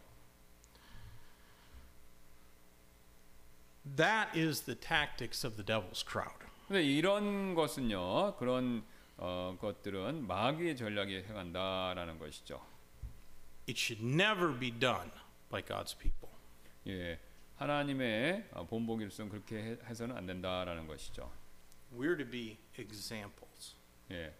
[3.96, 6.44] That is the tactics of the devil's crowd.
[6.68, 8.84] 근데 이런 것은요 그런
[9.16, 12.60] 어, 것들은 마귀의 전략에 해간다라는 것이죠.
[13.68, 15.10] It should never be done
[15.50, 16.28] by God's people.
[16.88, 17.18] 예,
[17.56, 21.32] 하나님의 어, 본보기로서는 그렇게 해- 해서는 안 된다라는 것이죠.
[21.96, 23.76] We're to be examples.
[24.10, 24.34] 예,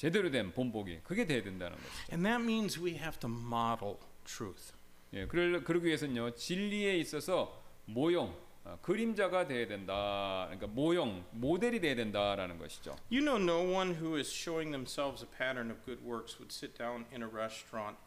[0.00, 2.12] 제대로 된 본보기 그게 돼야 된다는 것이죠.
[2.12, 4.72] And that means we have to model truth.
[5.12, 8.34] 예, 그러, 그러기 위해서는요 진리에 있어서 모형
[8.64, 10.46] 아, 그림자가 돼야 된다.
[10.46, 12.96] 그러니까 모형 모델이 돼야 된다라는 것이죠.
[13.12, 16.78] You know, no one who is showing themselves a pattern of good works would sit
[16.78, 17.98] down in a restaurant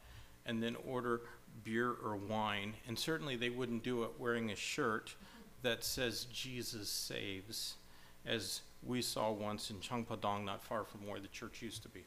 [0.48, 1.22] and then order
[1.64, 2.74] beer or wine.
[2.88, 5.14] And certainly they wouldn't do it wearing a shirt
[5.62, 7.76] that says Jesus saves,
[8.26, 12.04] as we saw once in Changpadong, not far from where the church used to be.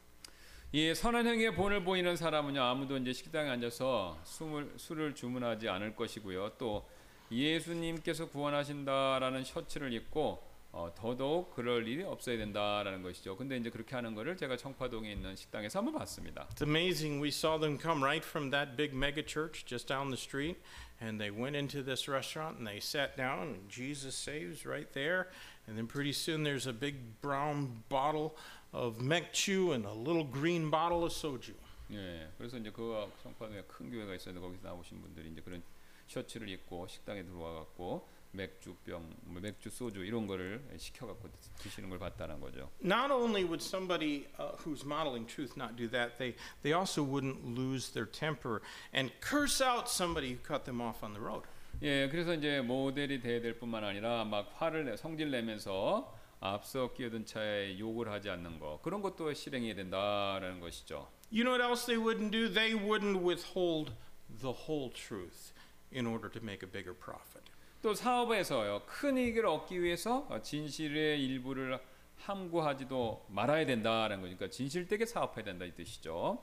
[0.73, 6.53] 이 선한 행위의 본을 보이는 사람은요 아무도 이제 식당에 앉아서 술을, 술을 주문하지 않을 것이고요.
[6.59, 6.87] 또
[7.31, 13.35] 예수님께서 구원하신다라는 셔츠를 입고 어, 더더욱 그럴 일이 없어야 된다라는 것이죠.
[13.37, 16.47] 근데 이제 그렇게 하는 거를 제가 청파동에 있는 식당에서 한번 봤습니다.
[16.51, 17.23] It's amazing.
[17.23, 20.61] We saw them come right from that big mega church just down the street,
[21.01, 25.29] and they went into this restaurant and they sat down, and Jesus saves right there.
[25.68, 28.36] And then pretty soon there's a big brown bottle
[28.74, 31.54] of mekchu and a little green bottle of soju.
[31.92, 35.62] 예, 그래서 이제 그 청파동에 큰 교회가 있었는데 거기서 나오신 분들이 이제 그런
[36.08, 42.00] 셔츠를 입고 식당에 들어와 갖고 맥주병, 뭐 맥주, 소주 이런 거를 시켜 갖고 드시는 걸
[42.00, 42.70] 봤다는 거죠.
[42.82, 47.46] Not only would somebody uh, who's modeling truth not do that, they, they also wouldn't
[47.46, 48.62] lose their temper
[48.94, 51.44] and curse out somebody who cut them off on the road.
[51.83, 57.27] 예, 그래서 이제 모델이 돼야 될 뿐만 아니라 막 화를 내, 성질 내면서 앞서 끼어든
[57.27, 61.09] 차에 욕을 하지 않는 거 그런 것도 실행해야 된다라는 것이죠.
[61.31, 62.49] You know what else they wouldn't do?
[62.49, 63.93] They wouldn't withhold
[64.41, 65.53] the whole truth
[65.95, 67.45] in order to make a bigger profit.
[67.83, 71.79] 또 사업에서요 큰 이익을 얻기 위해서 진실의 일부를
[72.17, 76.43] 함구하지도 말아야 된다라는 거니까 진실되게 사업해야 된다 이 뜻이죠.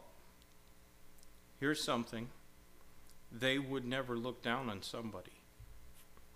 [1.60, 2.30] Here's something
[3.34, 5.34] they would never look down on somebody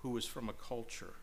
[0.01, 1.13] who was from a culture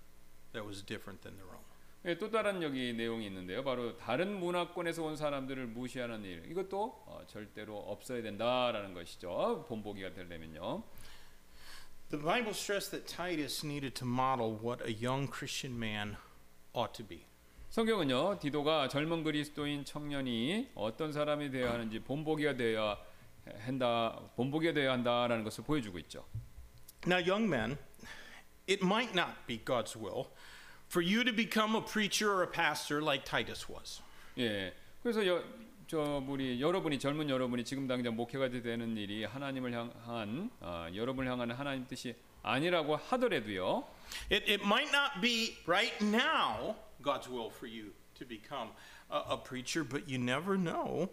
[0.52, 1.64] that was different than their own.
[2.06, 3.64] 예, 또 다른 여기 내용이 있는데요.
[3.64, 9.64] 바로 다른 문화권에서 온 사람들을 무시하는 일 이것도 어, 절대로 없어야 된다라는 것이죠.
[9.68, 10.82] 본보기가 되려면요.
[12.10, 16.16] The Bible stressed that Titus needed to model what a young Christian man
[16.74, 17.24] ought to be.
[17.70, 22.98] 성경은요 디도가 젊은 그리스도인 청년이 어떤 사람이 되어야 하는지 본보기가 되어야
[23.65, 26.25] 한다 본보기가 되어야 한다라는 것을 보여주고 있죠.
[27.05, 27.77] Now, young men,
[28.67, 30.27] it might not be God's will
[30.89, 34.01] for you to become a preacher or a pastor like Titus was.
[34.37, 34.73] 예.
[35.01, 35.43] 그래서 여,
[35.87, 41.51] 저 우리 여러분이 젊은 여러분이 지금 당장 목회가 되는 일이 하나님을 향한 어, 여러분을 향한
[41.51, 43.85] 하나님 뜻이 아니라고 하더라도요.
[44.29, 48.71] It, it might not be right now God's will for you to become
[49.09, 51.09] a, a preacher, but you never know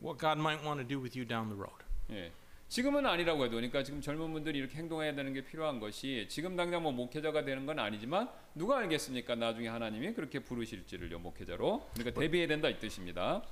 [0.00, 1.84] what God might want to do with you down the road.
[2.10, 2.32] 예.
[2.68, 6.82] 지금은 아니라고 해도 그러니까 지금 젊은 분들이 이렇게 행동해야 되는 게 필요한 것이 지금 당장
[6.82, 9.34] 뭐 목회자가 되는 건 아니지만 누가 알겠습니까?
[9.36, 11.90] 나중에 하나님이 그렇게 부르실지를요 목회자로.
[11.94, 13.42] 그러니까 대비해야 된다 이 뜻입니다.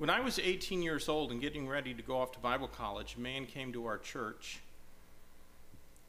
[0.00, 3.16] When I was 18 years old and getting ready to go off to Bible college,
[3.16, 4.62] a man came to our church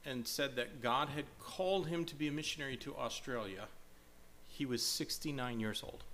[0.05, 3.67] and said that God had called him to be a missionary to Australia.
[4.47, 6.05] He was 69 years old.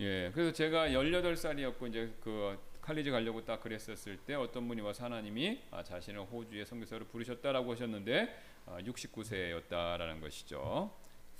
[0.00, 0.32] 예.
[0.34, 5.83] 그래서 제가 18살이었고 이제 그 칼리지 가려고 딱 그랬었을 때 어떤 분이 와서 하나님이 아,
[5.83, 8.33] 자신을 호주의 선교사로 부르셨다라고 하셨는데
[8.65, 10.89] 아, 69세였다라는 것이죠.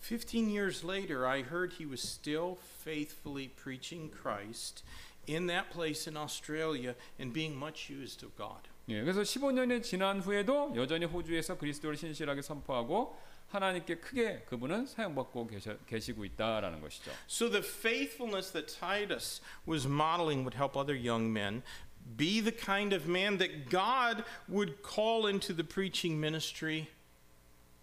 [0.02, 4.84] 15 years later, I heard he was still faithfully preaching Christ
[5.26, 8.68] in that place in Australia and being much used of God.
[8.90, 13.18] 예, 그래서 15년이 지난 후에도 여전히 호주에서 그리스도를 신실하게 선포하고
[13.50, 17.12] 하나님께 크게 그분은 사용받고 계셔, 계시 고 있다라는 것이죠.
[17.28, 21.64] So the faithfulness that Titus was modeling would help other young men
[22.18, 26.88] be the kind of man that God would call into the preaching ministry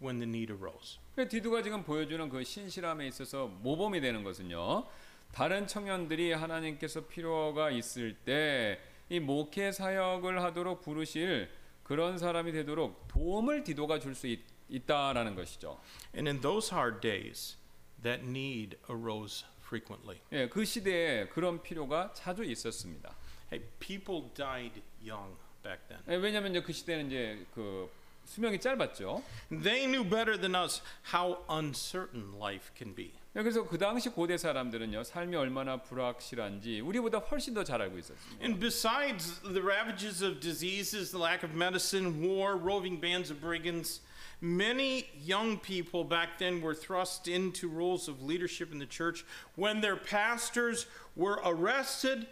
[0.01, 0.99] when the need arose.
[1.17, 4.87] 그 디두가 지금 보여주는 그 신실함에 있어서 모범이 되는 것은요.
[5.33, 8.79] 다른 청년들이 하나님께서 필요가 있을 때
[9.11, 11.51] 이 목회 사역을 하도록 부르실
[11.83, 14.54] 그런 사람이 되도록 도움을 디도가 줄 수 있다
[14.88, 15.80] 라는 것이죠.
[16.14, 17.58] And in those hard days,
[18.04, 20.20] that need arose frequently.
[20.32, 23.16] 예, 그 시대에 그런 필요가 자주 있었습니다.
[23.52, 26.02] Hey, people died young back then.
[26.08, 27.90] 예, 왜냐하면 이제 그 시대는 이제 그
[28.26, 29.24] 수명이 짧았죠.
[29.50, 30.82] They knew better than us
[31.14, 33.14] how uncertain life can be.
[33.36, 38.44] 예, 그래서 그 당시 고대 사람들은요 삶이 얼마나 불확실한지 우리보다 훨씬 더 잘 알고 있었습니다.
[38.44, 44.02] And besides the ravages of diseases, the lack of medicine, war, roving bands of brigands,
[44.42, 49.82] many young people back then were thrust into roles of leadership in the church when
[49.82, 52.28] their pastors were arrested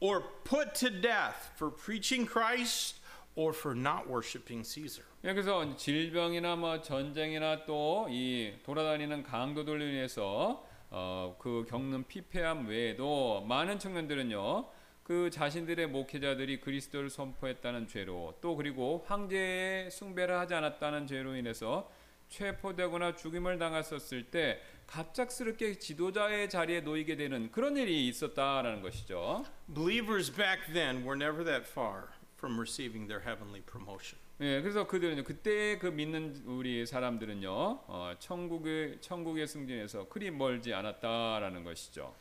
[0.00, 2.96] or put to death for preaching Christ
[3.36, 5.04] or for not worshiping Caesar.
[5.24, 13.40] 예, 그래서 질병이나 뭐 전쟁이나 또 이 돌아다니는 강도들로 인해서 어, 그 겪는 피폐함 외에도
[13.48, 14.66] 많은 청년들은요
[15.07, 21.89] 그 자신들의 목회자들이 그리스도를 선포했다는 죄로 또 그리고 황제의 숭배를 하지 않았다는 죄로 인해서
[22.27, 29.45] 체포되거나 죽임을 당했었을 때 갑작스럽게 지도자의 자리에 놓이게 되는 그런 일이 있었다라는 것이죠.
[29.73, 34.19] Believers back then were never that far from receiving their heavenly promotion.
[34.41, 41.63] 예, 그래서 그들은 그때 그 믿는 우리 사람들은요, 어, 천국의 천국의 승진에서 그리 멀지 않았다라는
[41.63, 42.13] 것이죠.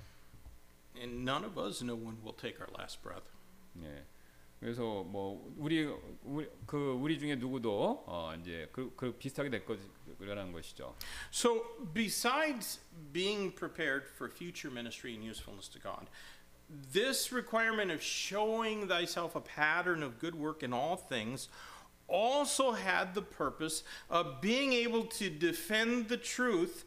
[1.01, 3.23] And none of us, no one will take our last breath.
[3.81, 4.03] 예.
[4.59, 5.85] 그래서 뭐 우리
[6.23, 10.95] 우리 그 우리 중에 누구도 어 이제 그, 그 비슷하게 될 거라는 것이죠.
[11.31, 12.79] So, besides
[13.11, 16.07] being prepared for future ministry and usefulness to God,
[16.93, 21.49] this requirement of showing thyself a pattern of good work in all things
[22.07, 26.85] also had the purpose of being able to defend the truth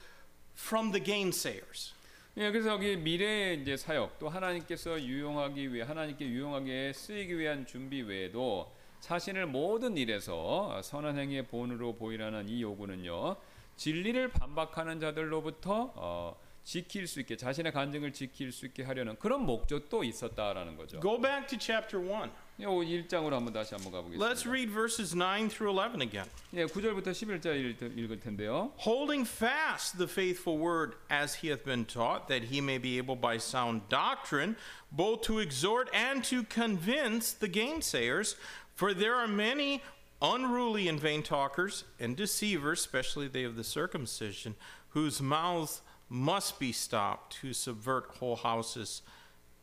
[0.55, 1.91] from the gainsayers.
[2.40, 8.02] 예, 그래서 여기 미래의 이제 사역 또 하나님께서 유용하기 위해 하나님께 유용하게 쓰이기 위한 준비
[8.02, 13.36] 외에도 자신을 모든 일에서 선한 행위의 본으로 보이라는 이 요구는요
[13.76, 20.06] 진리를 반박하는 자들로부터 어, 지킬 수 있게 자신의 간증을 지킬 수 있게 하려는 그런 목적도
[20.06, 21.02] 있었다라는 거죠.
[21.02, 22.32] Go back to chapter 1.
[22.61, 24.51] 요 1장으로 한번 다시 한번 Let's 가보겠습니다.
[24.51, 26.28] read verses 9 through 11 again.
[26.55, 28.70] 예, 9절부터 11절 읽을 텐데요.
[28.78, 33.16] holding fast the faithful word as he hath been taught, that he may be able
[33.16, 34.57] by sound doctrine
[34.93, 38.37] both to exhort and to convince the gainsayers.
[38.76, 39.82] For there are many
[40.22, 44.55] unruly and vain talkers and deceivers, especially they of the circumcision,
[44.91, 49.03] whose mouths must be stopped, who subvert whole houses,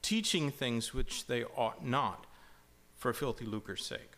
[0.01, 2.25] teaching things which they ought not,
[3.06, 4.10] For filthy lucre's sake.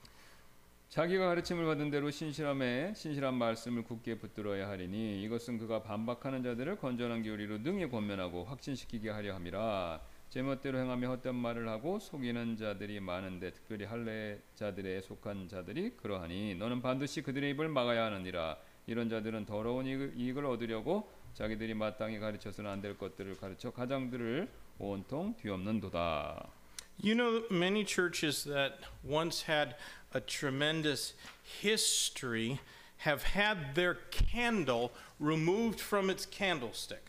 [0.89, 7.22] 자기가 가르침을 받은 대로 신실함에 신실한 말씀을 굳게 붙들어야 하리니 이것은 그가 반박하는 자들을 건전한
[7.22, 13.84] 교리로 능히 권면하고 확신시키게 하려 함이라 제멋대로 행하며 헛된 말을 하고 속이는 자들이 많은데 특별히
[13.84, 21.11] 할례자들에 속한 자들이 그러하니 너는 반드시 그들의 입을 막아야 하느니라 이런 자들은 더러운 이익을, 얻으려고
[21.34, 26.58] 자기들이 마땅히 가르쳐서는 안 될 것들을 가르쳐 가장들을 온통 뒤엎는도다.
[27.01, 29.76] You know, many churches that once had
[30.14, 32.60] a tremendous history
[32.99, 37.01] have had their candle removed from its candlestick.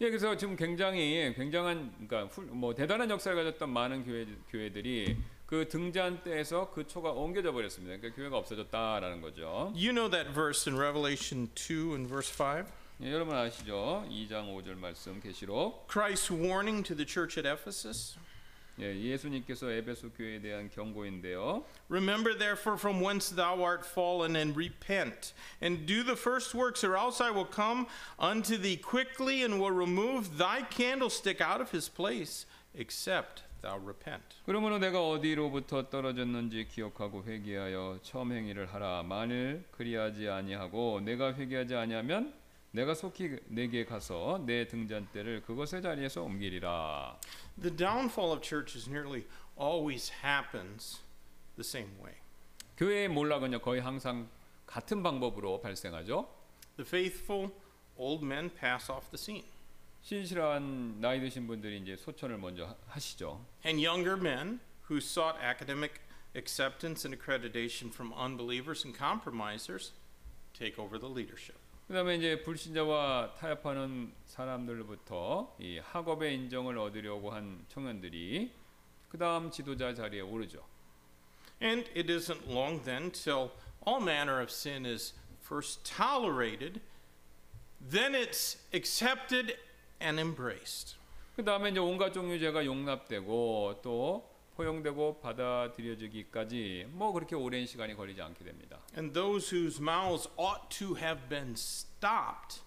[0.00, 5.16] 예, 그래서 지금 굉장히 굉장한 그러니까 훌- 뭐 대단한 역사를 가졌던 많은 교회 교회들이
[5.46, 7.96] 그 등잔 때에서 그 초가 옮겨져 버렸습니다.
[7.96, 9.72] 그러니까 교회가 없어졌다라는 거죠.
[9.76, 12.66] You know that verse in Revelation 2 and verse 5?
[13.02, 14.04] 예, 여러분 아시죠?
[14.10, 18.16] 2장 5절 말씀 계시록 Christ's warning to the church at Ephesus.
[18.80, 21.64] 예, 예수님께서 에베소 교회에 대한 경고인데요.
[21.88, 25.32] Remember therefore from whence thou art fallen and repent
[25.62, 27.86] and do the first works or else I will come
[28.18, 32.44] unto thee quickly and will remove thy candlestick out of his place
[32.74, 34.36] except thou repent.
[34.44, 39.02] 그러므로 내가 어디로부터 떨어졌는지 기억하고 회개하여 처음 행위를 하라.
[39.04, 42.34] 만일 그리하지 아니하고 내가 회개하지 아니하면
[42.71, 47.19] 내가 속히 내게 가서 내 등잔대를 그것의 자리에서 옮기리라.
[47.61, 49.25] The downfall of churches nearly
[49.59, 51.01] always happens
[51.55, 52.15] the same way.
[52.77, 54.29] 교회의 몰락은요 거의 항상
[54.65, 56.29] 같은 방법으로 발생하죠.
[56.77, 57.51] The faithful
[57.97, 59.45] old men pass off the scene,
[60.03, 63.45] 신실한 나이 드신 분들이 이제 소천을 먼저 하- 하시죠.
[63.65, 65.99] and younger men who sought academic
[66.35, 69.91] acceptance and accreditation from unbelievers and compromisers
[70.53, 71.57] take over the leadership.
[71.91, 78.49] 그 다음에 이제 불신자와 타협하는 사람들로부터 이 학업의 인정을 얻으려고 한 청년들이
[79.09, 80.65] 그 다음 지도자 자리에 오르죠.
[81.61, 83.49] And it isn't long then till
[83.85, 85.13] all manner of sin is
[85.43, 86.79] first tolerated,
[87.89, 89.57] then it's accepted
[90.01, 90.95] and embraced.
[91.35, 98.21] 그 다음에 이제 온갖 종류 죄가 용납되고 또 포용되고 받아들여지기까지 뭐 그렇게 오랜 시간이 걸리지
[98.21, 98.79] 않게 됩니다.
[98.97, 102.61] And those whose mouths ought to have been stopped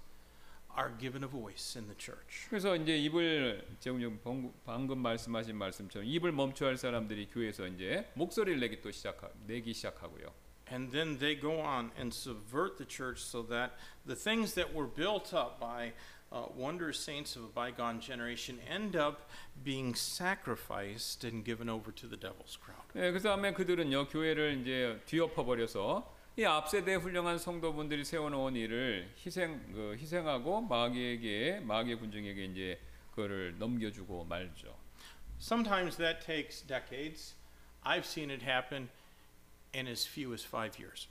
[0.76, 2.49] are given a voice in the church.
[2.49, 8.59] 그래서 이제 입을 지금 방- 방금 말씀하신 말씀처럼 입을 멈춰야 할 사람들이 교회에서 이제 목소리를
[8.59, 10.32] 내기 또 시작하 내기 시작하고요.
[10.72, 13.74] And then they go on and subvert the church so that
[14.07, 15.93] the things that were built up by
[16.35, 19.30] uh, wondrous saints of a bygone generation end up
[19.62, 22.82] being sacrificed and given over to the devil's crowd.
[22.97, 29.72] 예, 그 다음에 그들은요 교회를 이제 뒤엎어 버려서 이 앞세대 훌륭한 성도분들이 세워놓은 일을 희생
[29.72, 32.80] 그 희생하고 마귀에게 마귀 군중에게 이제
[33.11, 34.76] 그거를 넘겨주고 말죠.
[35.39, 37.35] Sometimes that takes decades.
[37.85, 38.89] I've seen it happen
[39.72, 41.07] in as few as five years.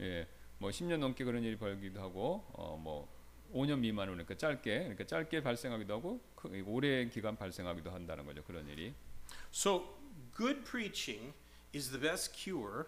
[0.00, 0.26] 예,
[0.58, 3.15] 뭐 10년 넘게 그런 일이 벌기도 하고 어 뭐
[3.52, 8.68] 5년 미만으로 그러니까 짧게 그러니까 짧게 발생하기도 하고 크- 오래 기간 발생하기도 한다는 거죠 그런
[8.68, 8.94] 일이.
[9.52, 9.96] So,
[10.36, 11.32] good preaching
[11.74, 12.86] is the best cure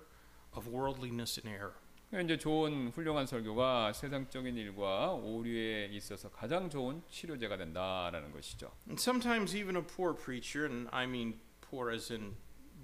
[0.55, 1.75] of worldliness and error.
[2.11, 8.73] 그러니까 이제 좋은 훌륭한 설교가 세상적인 일과 오류에 있어서 가장 좋은 치료제가 된다라는 것이죠.
[8.87, 12.37] And sometimes even a poor preacher, and I mean poor as in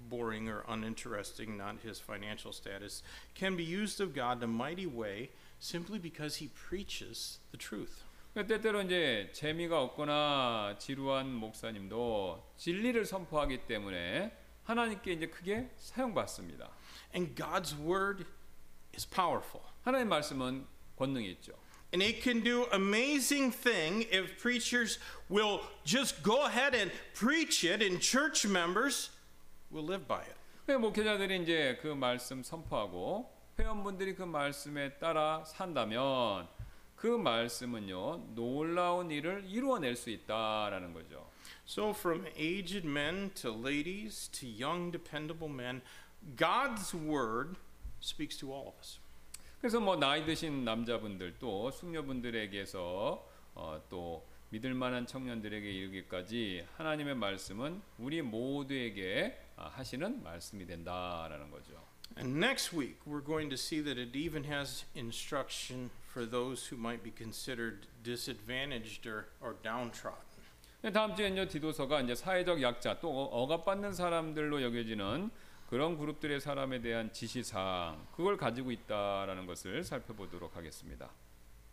[0.09, 3.01] boring or uninteresting, not his financial status,
[3.33, 5.31] can be used of God in a mighty way
[5.65, 8.03] simply because he preaches the truth.
[8.33, 14.31] 그러니까 때때로 이제 재미가 없거나 지루한 목사님도 진리를 선포하기 때문에
[14.63, 16.69] 하나님께 이제 크게 사용받습니다.
[17.15, 18.25] And God's word
[18.93, 19.65] is powerful.
[19.83, 21.53] 하나님 말씀은 권능이 있죠.
[21.93, 24.99] And it can do amazing thing if preachers
[25.29, 29.11] will just go ahead and preach it and church members
[29.71, 30.35] will live by it.
[30.65, 36.47] 그 목회자들이 이제 그 말씀 선포하고 회원분들이 그 말씀에 따라 산다면
[36.95, 41.29] 그 말씀은요 놀라운 일을 이루어낼 수 있다라는 거죠.
[41.67, 45.81] So, from aged men to ladies to young, dependable men,
[46.35, 47.57] God's word
[48.01, 48.99] speaks to all of us.
[49.59, 57.81] 그래서 뭐 나이 드신 남자분들 또 숙녀분들에게서 어, 또 믿을 만한 청년들에게 이르기까지 하나님의 말씀은
[57.97, 61.94] 우리 모두에게 아, 하시는 말씀이 된다라는 거죠.
[62.16, 66.76] And next week, we're going to see that it even has instruction for those who
[66.76, 70.30] might be considered disadvantaged or, or downtrodden.
[70.82, 75.30] 네, 다음 주에는요 디도서가 이제 사회적 약자 또 어- 억압받는 사람들로 여겨지는
[75.68, 81.10] 그런 그룹들의 사람에 대한 지시사항 그걸 가지고 있다라는 것을 살펴보도록 하겠습니다.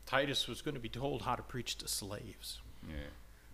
[0.06, 2.62] Titus was going to be told how to preach to slaves.
[2.90, 3.10] 예.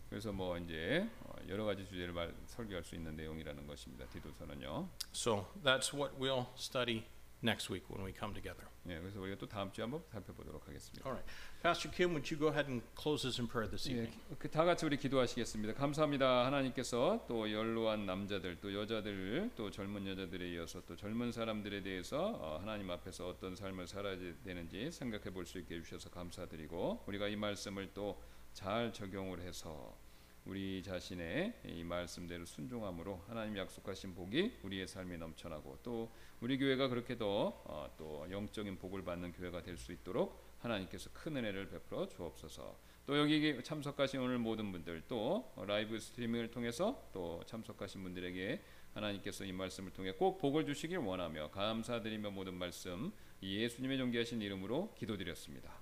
[0.09, 4.07] 그래서 뭐 이제 어, 여러 가지 주제를 말, 설교할 수 있는 내용이라는 것입니다.
[4.07, 4.89] 디도서는요.
[5.13, 7.05] So that's what we'll study
[7.43, 8.67] next week when we come together.
[8.89, 8.99] 예.
[8.99, 11.07] 그래서 우리가 또 다음 주에 한번 살펴보도록 하겠습니다.
[11.07, 11.31] All right.
[11.63, 14.19] Pastor Kim, would you go ahead and close us in prayer this 예, evening?
[14.39, 15.75] 그다 같이 우리 기도하시겠습니다.
[15.75, 16.47] 감사합니다.
[16.47, 22.59] 하나님께서 또 연로한 남자들, 또 여자들, 또 젊은 여자들에 이어서 또 젊은 사람들에 대해서 어,
[22.61, 27.37] 하나님 앞에서 어떤 삶을 살아야 되는지 생각해 볼 수 있게 해 주셔서 감사드리고 우리가 이
[27.37, 28.21] 말씀을 또
[28.53, 29.97] 잘 적용을 해서
[30.45, 37.63] 우리 자신의 이 말씀대로 순종함으로 하나님 약속하신 복이 우리의 삶에 넘쳐나고 또 우리 교회가 그렇게도
[37.67, 42.77] 어, 또 영적인 복을 받는 교회가 될 수 있도록 하나님께서 큰 은혜를 베풀어 주옵소서.
[43.07, 48.63] 또 여기 참석하신 오늘 모든 분들 또 라이브 스트리밍을 통해서 또 참석하신 분들에게
[48.95, 54.95] 하나님께서 이 말씀을 통해 꼭 복을 주시길 원하며 감사드리며 모든 말씀 이 예수님의 존귀하신 이름으로
[54.95, 55.78] 기도드렸습니다.